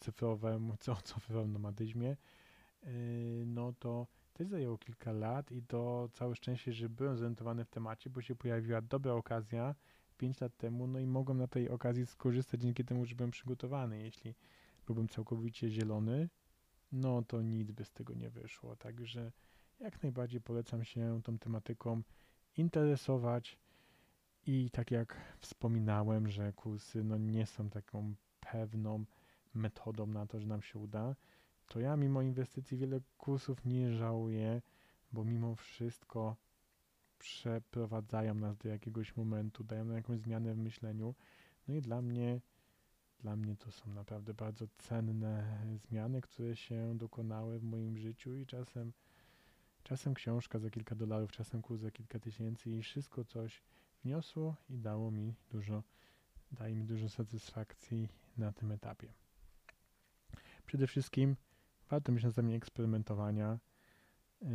cyfrowym, 0.00 0.72
co, 0.80 0.96
cyfrowym 0.96 1.52
nomadyzmie, 1.52 2.16
yy, 2.82 2.90
no 3.46 3.72
to 3.78 4.06
też 4.32 4.48
zajęło 4.48 4.78
kilka 4.78 5.12
lat 5.12 5.52
i 5.52 5.62
to 5.62 6.08
całe 6.12 6.36
szczęście, 6.36 6.72
że 6.72 6.88
byłem 6.88 7.16
zorientowany 7.16 7.64
w 7.64 7.68
temacie, 7.68 8.10
bo 8.10 8.22
się 8.22 8.36
pojawiła 8.36 8.82
dobra 8.82 9.12
okazja 9.12 9.74
5 10.20 10.40
lat 10.40 10.56
temu, 10.56 10.86
no 10.86 10.98
i 10.98 11.06
mogłem 11.06 11.38
na 11.38 11.46
tej 11.46 11.68
okazji 11.68 12.06
skorzystać 12.06 12.60
dzięki 12.60 12.84
temu, 12.84 13.04
że 13.04 13.14
byłem 13.14 13.30
przygotowany. 13.30 14.02
Jeśli 14.02 14.34
byłbym 14.86 15.08
całkowicie 15.08 15.70
zielony, 15.70 16.28
no 16.92 17.22
to 17.22 17.42
nic 17.42 17.70
by 17.70 17.84
z 17.84 17.92
tego 17.92 18.14
nie 18.14 18.30
wyszło. 18.30 18.76
Także 18.76 19.32
jak 19.80 20.02
najbardziej 20.02 20.40
polecam 20.40 20.84
się 20.84 21.20
tą 21.24 21.38
tematyką 21.38 22.02
interesować 22.56 23.58
i 24.46 24.70
tak 24.70 24.90
jak 24.90 25.16
wspominałem, 25.40 26.28
że 26.28 26.52
kursy 26.52 27.04
no 27.04 27.18
nie 27.18 27.46
są 27.46 27.70
taką 27.70 28.14
pewną 28.40 29.04
metodą 29.54 30.06
na 30.06 30.26
to, 30.26 30.40
że 30.40 30.46
nam 30.46 30.62
się 30.62 30.78
uda, 30.78 31.16
to 31.66 31.80
ja 31.80 31.96
mimo 31.96 32.22
inwestycji 32.22 32.76
wiele 32.76 33.00
kursów 33.18 33.64
nie 33.64 33.92
żałuję, 33.92 34.62
bo 35.12 35.24
mimo 35.24 35.54
wszystko 35.54 36.36
przeprowadzają 37.18 38.34
nas 38.34 38.56
do 38.56 38.68
jakiegoś 38.68 39.16
momentu, 39.16 39.64
dają 39.64 39.84
nam 39.84 39.96
jakąś 39.96 40.20
zmianę 40.20 40.54
w 40.54 40.58
myśleniu. 40.58 41.14
No 41.68 41.74
i 41.74 41.80
dla 41.80 42.02
mnie, 42.02 42.40
dla 43.22 43.36
mnie 43.36 43.56
to 43.56 43.70
są 43.70 43.94
naprawdę 43.94 44.34
bardzo 44.34 44.66
cenne 44.78 45.58
zmiany, 45.76 46.20
które 46.20 46.56
się 46.56 46.98
dokonały 46.98 47.58
w 47.58 47.62
moim 47.62 47.98
życiu 47.98 48.36
i 48.36 48.46
czasem, 48.46 48.92
czasem 49.82 50.14
książka 50.14 50.58
za 50.58 50.70
kilka 50.70 50.94
dolarów, 50.94 51.32
czasem 51.32 51.62
kurs 51.62 51.80
za 51.80 51.90
kilka 51.90 52.18
tysięcy 52.18 52.70
i 52.70 52.82
wszystko 52.82 53.24
coś 53.24 53.62
wniosło 54.04 54.56
i 54.70 54.78
dało 54.78 55.10
mi 55.10 55.34
dużo, 55.50 55.82
daje 56.52 56.74
mi 56.74 56.84
dużo 56.84 57.08
satysfakcji 57.08 58.08
na 58.38 58.52
tym 58.52 58.72
etapie. 58.72 59.12
Przede 60.66 60.86
wszystkim 60.86 61.36
warto 61.90 62.12
mieć 62.12 62.24
na 62.24 62.54
eksperymentowania, 62.54 63.58
yy, 64.42 64.48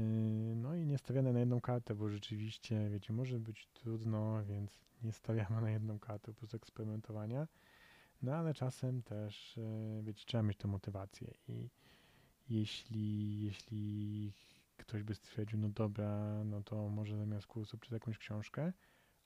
no 0.56 0.76
i 0.76 0.86
nie 0.86 0.98
stawiane 0.98 1.34
na 1.34 1.40
jedną 1.40 1.62
kartę, 1.62 1.96
bo 1.96 2.10
rzeczywiście, 2.10 2.90
wiecie, 2.90 3.14
może 3.14 3.40
być 3.40 3.68
trudno, 3.68 4.46
więc 4.46 4.80
nie 5.04 5.12
stawiamy 5.12 5.62
na 5.62 5.70
jedną 5.70 6.00
kartę, 6.00 6.34
po 6.34 6.40
prostu 6.40 6.58
eksperymentowania. 6.58 7.48
No 8.26 8.36
ale 8.36 8.54
czasem 8.54 9.02
też, 9.04 9.58
yy, 9.58 10.04
wiecie, 10.04 10.24
trzeba 10.26 10.44
mieć 10.44 10.58
tę 10.58 10.68
motywację 10.68 11.34
i 11.48 11.70
jeśli, 12.50 13.42
jeśli 13.44 14.34
ktoś 14.78 15.04
by 15.04 15.16
stwierdził, 15.16 15.60
no 15.60 15.70
dobra, 15.70 16.44
no 16.46 16.64
to 16.64 16.90
może 16.90 17.18
zamiast 17.18 17.48
kursu 17.48 17.78
przez 17.78 17.92
jakąś 17.92 18.18
książkę, 18.18 18.74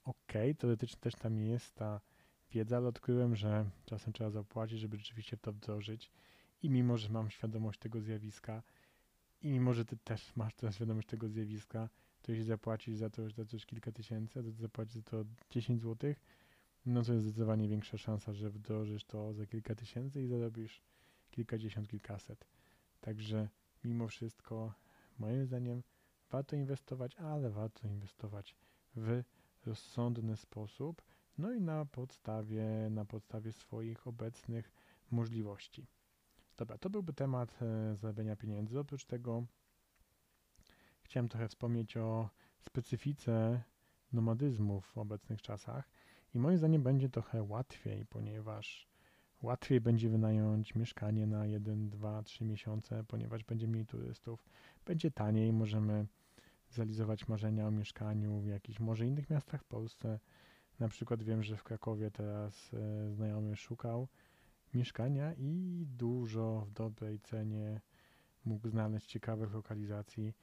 ok, 0.03 0.33
teoretycznie 0.57 0.99
też 0.99 1.15
tam 1.15 1.41
jest 1.41 1.75
ta 1.75 2.01
wiedza, 2.51 2.77
ale 2.77 2.88
odkryłem, 2.88 3.35
że 3.35 3.69
czasem 3.85 4.13
trzeba 4.13 4.29
zapłacić, 4.29 4.79
żeby 4.79 4.97
rzeczywiście 4.97 5.38
to 5.38 5.53
wdrożyć. 5.53 6.12
I 6.62 6.69
mimo, 6.69 6.97
że 6.97 7.09
mam 7.09 7.29
świadomość 7.29 7.79
tego 7.79 8.01
zjawiska 8.01 8.63
i 9.41 9.51
mimo, 9.51 9.73
że 9.73 9.85
ty 9.85 9.97
też 9.97 10.35
masz 10.35 10.55
teraz 10.55 10.75
świadomość 10.75 11.07
tego 11.07 11.29
zjawiska, 11.29 11.89
to 12.21 12.31
jeśli 12.31 12.45
zapłacisz 12.45 12.95
za 12.95 13.09
to, 13.09 13.29
za 13.29 13.45
coś 13.45 13.65
kilka 13.65 13.91
tysięcy, 13.91 14.43
to 14.43 14.51
zapłacisz 14.51 14.95
za 14.95 15.01
to 15.01 15.25
10 15.49 15.81
zł, 15.81 16.13
no 16.89 17.04
to 17.04 17.13
jest 17.13 17.25
zdecydowanie 17.25 17.67
większa 17.67 17.97
szansa, 17.97 18.34
że 18.34 18.49
wdrożysz 18.49 19.06
to 19.06 19.34
za 19.34 19.45
kilka 19.45 19.75
tysięcy 19.75 20.21
i 20.21 20.28
zarobisz 20.28 20.82
kilkadziesiąt, 21.32 21.88
kilkaset. 21.88 22.47
Także 23.02 23.49
mimo 23.84 24.08
wszystko, 24.08 24.73
moim 25.19 25.45
zdaniem, 25.45 25.84
warto 26.30 26.56
inwestować, 26.56 27.15
ale 27.15 27.49
warto 27.49 27.88
inwestować 27.88 28.56
w 28.95 29.23
rozsądny 29.65 30.38
sposób, 30.38 31.02
no 31.38 31.54
i 31.54 31.62
na 31.62 31.86
podstawie, 31.86 32.89
na 32.89 33.06
podstawie 33.06 33.52
swoich 33.52 34.08
obecnych 34.08 34.71
możliwości. 35.12 35.88
Dobra, 36.58 36.78
to 36.78 36.89
byłby 36.89 37.13
temat 37.13 37.62
e, 37.62 37.95
zarabiania 37.95 38.36
pieniędzy. 38.36 38.80
Oprócz 38.80 39.06
tego 39.06 39.45
chciałem 41.02 41.30
trochę 41.30 41.47
wspomnieć 41.47 41.97
o 41.97 42.30
specyfice 42.60 43.63
nomadyzmu 44.13 44.82
w 44.82 44.97
obecnych 44.97 45.41
czasach 45.41 45.89
i 46.33 46.39
moim 46.39 46.57
zdaniem 46.57 46.83
będzie 46.83 47.09
trochę 47.09 47.43
łatwiej, 47.43 48.05
ponieważ 48.05 48.87
łatwiej 49.41 49.81
będzie 49.81 50.09
wynająć 50.09 50.75
mieszkanie 50.75 51.27
na 51.27 51.45
1, 51.45 51.89
2, 51.89 52.23
3 52.23 52.45
miesiące, 52.45 53.03
ponieważ 53.07 53.43
będzie 53.43 53.67
mniej 53.67 53.85
turystów, 53.85 54.45
będzie 54.85 55.11
taniej, 55.11 55.53
możemy 55.53 56.05
zrealizować 56.69 57.27
marzenia 57.27 57.67
o 57.67 57.71
mieszkaniu 57.71 58.39
w 58.39 58.47
jakichś 58.47 58.79
może 58.79 59.07
innych 59.07 59.29
miastach 59.29 59.61
w 59.61 59.65
Polsce. 59.65 60.19
Na 60.79 60.87
przykład 60.87 61.23
wiem, 61.23 61.43
że 61.43 61.57
w 61.57 61.63
Krakowie 61.63 62.11
teraz 62.11 62.73
e, 62.73 63.11
znajomy 63.11 63.55
szukał 63.55 64.07
mieszkania 64.73 65.33
i 65.33 65.85
dużo 65.87 66.65
w 66.67 66.71
dobrej 66.71 67.19
cenie 67.19 67.81
mógł 68.45 68.69
znaleźć 68.69 69.07
ciekawych 69.07 69.53
lokalizacji. 69.53 70.33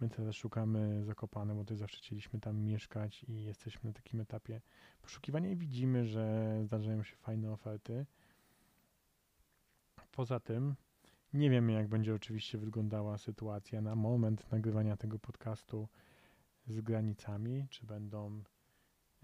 My 0.00 0.08
teraz 0.08 0.34
szukamy 0.34 1.04
Zakopane, 1.04 1.54
bo 1.54 1.60
tutaj 1.60 1.76
zawsze 1.76 1.96
chcieliśmy 1.96 2.40
tam 2.40 2.60
mieszkać 2.60 3.24
i 3.28 3.44
jesteśmy 3.44 3.90
na 3.90 3.94
takim 3.94 4.20
etapie 4.20 4.60
poszukiwania 5.02 5.50
i 5.50 5.56
widzimy, 5.56 6.04
że 6.06 6.56
zdarzają 6.64 7.02
się 7.02 7.16
fajne 7.16 7.52
oferty. 7.52 8.06
Poza 10.12 10.40
tym 10.40 10.74
nie 11.32 11.50
wiemy, 11.50 11.72
jak 11.72 11.88
będzie 11.88 12.14
oczywiście 12.14 12.58
wyglądała 12.58 13.18
sytuacja 13.18 13.80
na 13.80 13.94
moment 13.94 14.52
nagrywania 14.52 14.96
tego 14.96 15.18
podcastu 15.18 15.88
z 16.66 16.80
granicami, 16.80 17.66
czy 17.70 17.86
będą 17.86 18.42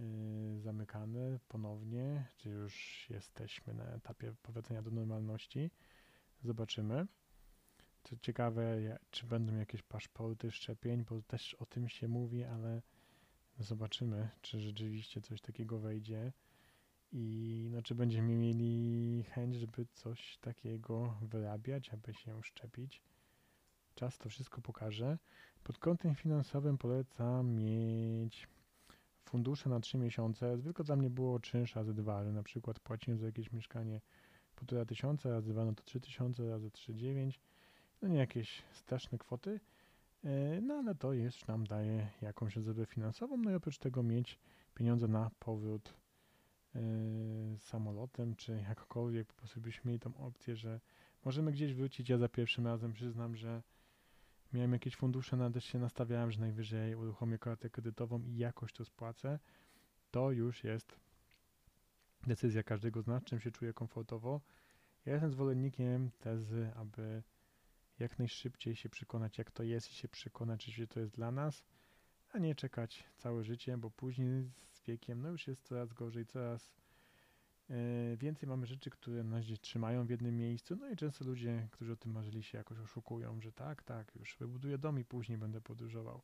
y, 0.00 0.60
zamykane 0.60 1.38
ponownie, 1.48 2.26
czy 2.36 2.48
już 2.50 3.06
jesteśmy 3.10 3.74
na 3.74 3.84
etapie 3.84 4.34
powrodzenia 4.42 4.82
do 4.82 4.90
normalności. 4.90 5.70
Zobaczymy. 6.42 7.06
Ciekawe, 8.20 8.98
czy 9.10 9.26
będą 9.26 9.56
jakieś 9.56 9.82
paszporty 9.82 10.50
szczepień, 10.50 11.04
bo 11.04 11.22
też 11.22 11.54
o 11.54 11.66
tym 11.66 11.88
się 11.88 12.08
mówi, 12.08 12.44
ale 12.44 12.82
zobaczymy, 13.58 14.28
czy 14.42 14.60
rzeczywiście 14.60 15.20
coś 15.20 15.40
takiego 15.40 15.78
wejdzie 15.78 16.32
i 17.12 17.68
no, 17.72 17.82
czy 17.82 17.94
będziemy 17.94 18.36
mieli 18.36 19.24
chęć, 19.30 19.56
żeby 19.56 19.86
coś 19.92 20.38
takiego 20.40 21.16
wyrabiać, 21.22 21.90
aby 21.90 22.14
się 22.14 22.42
szczepić. 22.42 23.02
Czas 23.94 24.18
to 24.18 24.28
wszystko 24.28 24.60
pokaże. 24.60 25.18
Pod 25.64 25.78
kątem 25.78 26.14
finansowym 26.14 26.78
polecam 26.78 27.54
mieć 27.54 28.48
fundusze 29.24 29.70
na 29.70 29.80
3 29.80 29.98
miesiące. 29.98 30.58
Zwykle 30.58 30.84
dla 30.84 30.96
mnie 30.96 31.10
było 31.10 31.40
czynsz 31.40 31.74
razy 31.74 31.94
2, 31.94 32.16
ale 32.16 32.32
na 32.32 32.42
przykład 32.42 32.80
płaciłem 32.80 33.18
za 33.18 33.26
jakieś 33.26 33.52
mieszkanie 33.52 34.00
1,5 34.56 34.86
tysiąca, 34.86 35.30
razy 35.30 35.52
2 35.52 35.64
no 35.64 35.74
to 35.74 35.82
3 35.82 36.00
tysiące, 36.00 36.50
razy 36.50 36.70
3, 36.70 36.94
9. 36.94 37.40
No 38.02 38.08
nie 38.08 38.18
jakieś 38.18 38.62
straszne 38.72 39.18
kwoty, 39.18 39.60
e, 40.24 40.60
no 40.60 40.74
ale 40.74 40.94
to 40.94 41.12
już 41.12 41.46
nam 41.46 41.66
daje 41.66 42.08
jakąś 42.22 42.56
rezerwę 42.56 42.86
finansową, 42.86 43.36
no 43.36 43.50
i 43.50 43.54
oprócz 43.54 43.78
tego 43.78 44.02
mieć 44.02 44.38
pieniądze 44.74 45.08
na 45.08 45.30
powrót 45.38 45.94
yy, 46.74 46.80
samolotem, 47.58 48.36
czy 48.36 48.64
jakkolwiek, 48.68 49.28
po 49.28 49.34
prostu 49.34 49.60
byśmy 49.60 49.88
mieli 49.88 50.00
tą 50.00 50.16
opcję, 50.16 50.56
że 50.56 50.80
możemy 51.24 51.52
gdzieś 51.52 51.74
wrócić. 51.74 52.08
Ja 52.08 52.18
za 52.18 52.28
pierwszym 52.28 52.66
razem 52.66 52.92
przyznam, 52.92 53.36
że 53.36 53.62
miałem 54.52 54.72
jakieś 54.72 54.96
fundusze, 54.96 55.36
na 55.36 55.50
też 55.50 55.64
się 55.64 55.78
nastawiałem, 55.78 56.30
że 56.32 56.40
najwyżej 56.40 56.94
uruchomię 56.94 57.38
kartę 57.38 57.70
kredytową 57.70 58.22
i 58.22 58.36
jakoś 58.36 58.72
to 58.72 58.84
spłacę. 58.84 59.38
To 60.10 60.30
już 60.30 60.64
jest 60.64 61.00
decyzja 62.26 62.62
każdego 62.62 63.02
z 63.02 63.06
nas, 63.06 63.24
czym 63.24 63.40
się 63.40 63.50
czuje 63.50 63.72
komfortowo. 63.72 64.40
Ja 65.06 65.12
jestem 65.12 65.30
zwolennikiem 65.30 66.10
tezy, 66.18 66.70
aby 66.76 67.22
jak 67.98 68.18
najszybciej 68.18 68.76
się 68.76 68.88
przekonać, 68.88 69.38
jak 69.38 69.50
to 69.50 69.62
jest 69.62 69.90
i 69.90 69.94
się 69.94 70.08
przekonać, 70.08 70.64
czy 70.64 70.86
to 70.86 71.00
jest 71.00 71.12
dla 71.12 71.30
nas, 71.30 71.64
a 72.32 72.38
nie 72.38 72.54
czekać 72.54 73.04
całe 73.16 73.44
życie, 73.44 73.78
bo 73.78 73.90
później 73.90 74.50
z 74.70 74.82
wiekiem 74.82 75.22
no 75.22 75.28
już 75.28 75.46
jest 75.46 75.62
coraz 75.62 75.92
gorzej, 75.92 76.26
coraz 76.26 76.72
e, 77.70 78.16
więcej 78.16 78.48
mamy 78.48 78.66
rzeczy, 78.66 78.90
które 78.90 79.24
nas 79.24 79.44
gdzieś 79.44 79.60
trzymają 79.60 80.06
w 80.06 80.10
jednym 80.10 80.36
miejscu, 80.36 80.76
no 80.76 80.90
i 80.90 80.96
często 80.96 81.24
ludzie, 81.24 81.68
którzy 81.70 81.92
o 81.92 81.96
tym 81.96 82.12
marzyli 82.12 82.42
się 82.42 82.58
jakoś 82.58 82.78
oszukują, 82.78 83.40
że 83.40 83.52
tak, 83.52 83.82
tak, 83.82 84.14
już 84.14 84.36
wybuduję 84.36 84.78
dom 84.78 84.98
i 84.98 85.04
później 85.04 85.38
będę 85.38 85.60
podróżował. 85.60 86.22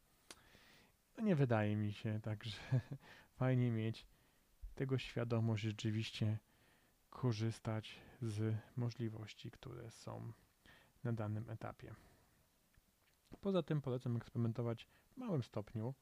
No 1.16 1.24
nie 1.24 1.36
wydaje 1.36 1.76
mi 1.76 1.92
się, 1.92 2.20
także 2.22 2.58
fajnie 3.38 3.70
mieć 3.70 4.06
tego 4.74 4.98
świadomość, 4.98 5.62
że 5.62 5.68
rzeczywiście 5.70 6.38
korzystać 7.10 8.00
z 8.22 8.56
możliwości, 8.76 9.50
które 9.50 9.90
są 9.90 10.32
na 11.08 11.12
danym 11.12 11.50
etapie. 11.50 11.94
Poza 13.40 13.62
tym 13.62 13.80
polecam 13.80 14.16
eksperymentować 14.16 14.84
w 14.84 15.16
małym 15.16 15.42
stopniu. 15.42 15.94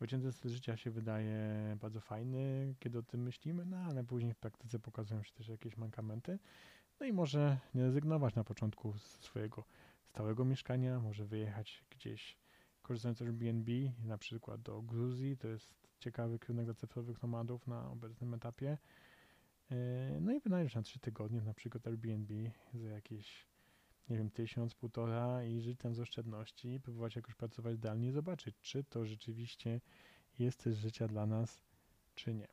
Wycięty 0.00 0.32
styl 0.32 0.50
życia 0.50 0.76
się 0.76 0.90
wydaje 0.90 1.36
bardzo 1.80 2.00
fajny, 2.00 2.74
kiedy 2.78 2.98
o 2.98 3.02
tym 3.02 3.22
myślimy, 3.22 3.64
no 3.64 3.76
ale 3.76 4.04
później 4.04 4.34
w 4.34 4.38
praktyce 4.38 4.78
pokazują 4.78 5.22
się 5.22 5.32
też 5.32 5.48
jakieś 5.48 5.76
mankamenty. 5.76 6.38
No 7.00 7.06
i 7.06 7.12
może 7.12 7.58
nie 7.74 7.82
rezygnować 7.82 8.34
na 8.34 8.44
początku 8.44 8.98
z 8.98 9.02
swojego 9.02 9.64
stałego 10.02 10.44
mieszkania, 10.44 11.00
może 11.00 11.24
wyjechać 11.24 11.84
gdzieś 11.90 12.38
korzystając 12.82 13.18
z 13.18 13.22
Airbnb, 13.22 13.72
na 14.04 14.18
przykład 14.18 14.62
do 14.62 14.82
Gruzji, 14.82 15.36
to 15.36 15.48
jest 15.48 15.74
ciekawy 15.98 16.38
kierunek 16.38 16.64
dla 16.64 16.74
cyfrowych 16.74 17.22
nomadów 17.22 17.66
na 17.66 17.90
obecnym 17.90 18.34
etapie. 18.34 18.78
E, 19.70 19.76
no 20.20 20.32
i 20.32 20.40
wynająć 20.40 20.74
na 20.74 20.82
3 20.82 20.98
tygodnie 20.98 21.40
na 21.40 21.54
przykład 21.54 21.86
Airbnb 21.86 22.34
za 22.74 22.88
jakieś, 22.88 23.46
nie 24.10 24.16
wiem, 24.16 24.30
tysiąc, 24.30 24.74
półtora 24.74 25.44
i 25.44 25.60
żyć 25.60 25.78
tam 25.78 25.94
z 25.94 26.00
oszczędności, 26.00 26.80
próbować 26.80 27.16
jakoś 27.16 27.34
pracować 27.34 27.76
zdalnie 27.76 28.08
i 28.08 28.12
zobaczyć, 28.12 28.56
czy 28.60 28.84
to 28.84 29.06
rzeczywiście 29.06 29.80
jest 30.38 30.64
też 30.64 30.76
życia 30.76 31.08
dla 31.08 31.26
nas, 31.26 31.62
czy 32.14 32.34
nie. 32.34 32.48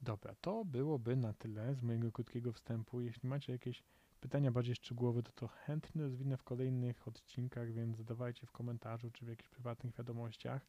Dobra, 0.00 0.34
to 0.40 0.64
byłoby 0.64 1.16
na 1.16 1.32
tyle 1.32 1.74
z 1.74 1.82
mojego 1.82 2.12
krótkiego 2.12 2.52
wstępu. 2.52 3.00
Jeśli 3.00 3.28
macie 3.28 3.52
jakieś 3.52 3.82
pytania 4.20 4.50
bardziej 4.50 4.74
szczegółowe, 4.74 5.22
to 5.22 5.32
to 5.32 5.48
chętnie 5.48 6.02
rozwinę 6.02 6.36
w 6.36 6.42
kolejnych 6.42 7.08
odcinkach, 7.08 7.72
więc 7.72 7.96
zadawajcie 7.96 8.46
w 8.46 8.52
komentarzu 8.52 9.10
czy 9.10 9.24
w 9.24 9.28
jakichś 9.28 9.48
prywatnych 9.48 9.94
wiadomościach. 9.94 10.66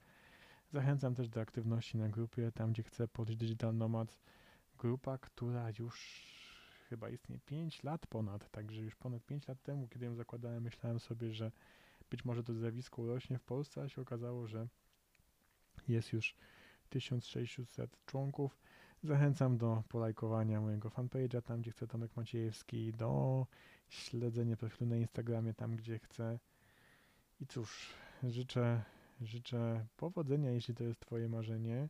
Zachęcam 0.72 1.16
też 1.16 1.30
do 1.30 1.42
aktywności 1.42 1.98
na 1.98 2.10
grupie, 2.10 2.52
tam 2.52 2.72
gdzie 2.72 2.84
chcę 2.84 3.08
podejść 3.08 3.40
Digital 3.40 3.78
Nomads. 3.78 4.22
Grupa, 4.78 5.18
która 5.18 5.70
już 5.80 6.39
chyba 6.90 7.10
istnieje 7.10 7.40
5 7.46 7.84
lat 7.84 8.08
ponad, 8.08 8.52
także 8.52 8.82
już 8.82 8.96
ponad 8.96 9.26
5 9.26 9.48
lat 9.48 9.62
temu, 9.62 9.88
kiedy 9.88 10.06
ją 10.06 10.16
zakładałem, 10.16 10.64
myślałem 10.64 11.00
sobie, 11.00 11.34
że 11.34 11.52
być 12.10 12.26
może 12.26 12.44
to 12.44 12.54
zjawisko 12.54 13.02
urośnie 13.02 13.38
w 13.38 13.44
Polsce, 13.44 13.82
a 13.82 13.90
się 13.90 14.02
okazało, 14.02 14.48
że 14.48 14.68
jest 15.88 16.14
już 16.14 16.36
1600 16.90 18.06
członków. 18.06 18.58
Zachęcam 19.04 19.58
do 19.58 19.84
polajkowania 19.90 20.62
mojego 20.62 20.90
fanpage'a, 20.90 21.42
tam 21.42 21.62
gdzie 21.62 21.72
chce 21.72 21.88
Tomek 21.88 22.16
Maciejewski, 22.16 22.94
do 22.94 23.46
śledzenia 23.90 24.58
profilu 24.58 24.90
na 24.90 24.98
Instagramie, 24.98 25.54
tam 25.54 25.76
gdzie 25.76 26.00
chcę. 26.00 26.40
I 27.40 27.48
cóż, 27.48 27.94
życzę, 28.24 28.84
życzę 29.22 29.86
powodzenia, 29.98 30.52
jeśli 30.52 30.76
to 30.76 30.84
jest 30.84 31.00
Twoje 31.00 31.30
marzenie. 31.30 31.90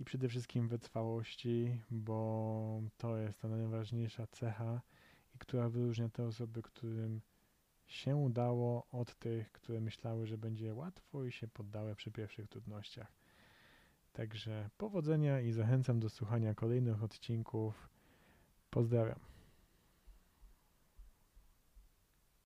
I 0.00 0.04
przede 0.04 0.28
wszystkim 0.28 0.68
wytrwałości, 0.68 1.80
bo 1.90 2.82
to 2.98 3.16
jest 3.16 3.40
ta 3.40 3.48
najważniejsza 3.48 4.26
cecha, 4.26 4.80
i 5.34 5.38
która 5.38 5.68
wyróżnia 5.68 6.08
te 6.08 6.26
osoby, 6.26 6.62
którym 6.62 7.20
się 7.86 8.16
udało 8.16 8.86
od 8.92 9.14
tych, 9.14 9.52
które 9.52 9.80
myślały, 9.80 10.26
że 10.26 10.38
będzie 10.38 10.74
łatwo 10.74 11.24
i 11.24 11.32
się 11.32 11.48
poddały 11.48 11.94
przy 11.94 12.10
pierwszych 12.10 12.48
trudnościach. 12.48 13.12
Także 14.12 14.70
powodzenia 14.78 15.40
i 15.40 15.52
zachęcam 15.52 16.00
do 16.00 16.08
słuchania 16.08 16.54
kolejnych 16.54 17.02
odcinków. 17.02 17.88
Pozdrawiam. 18.70 19.29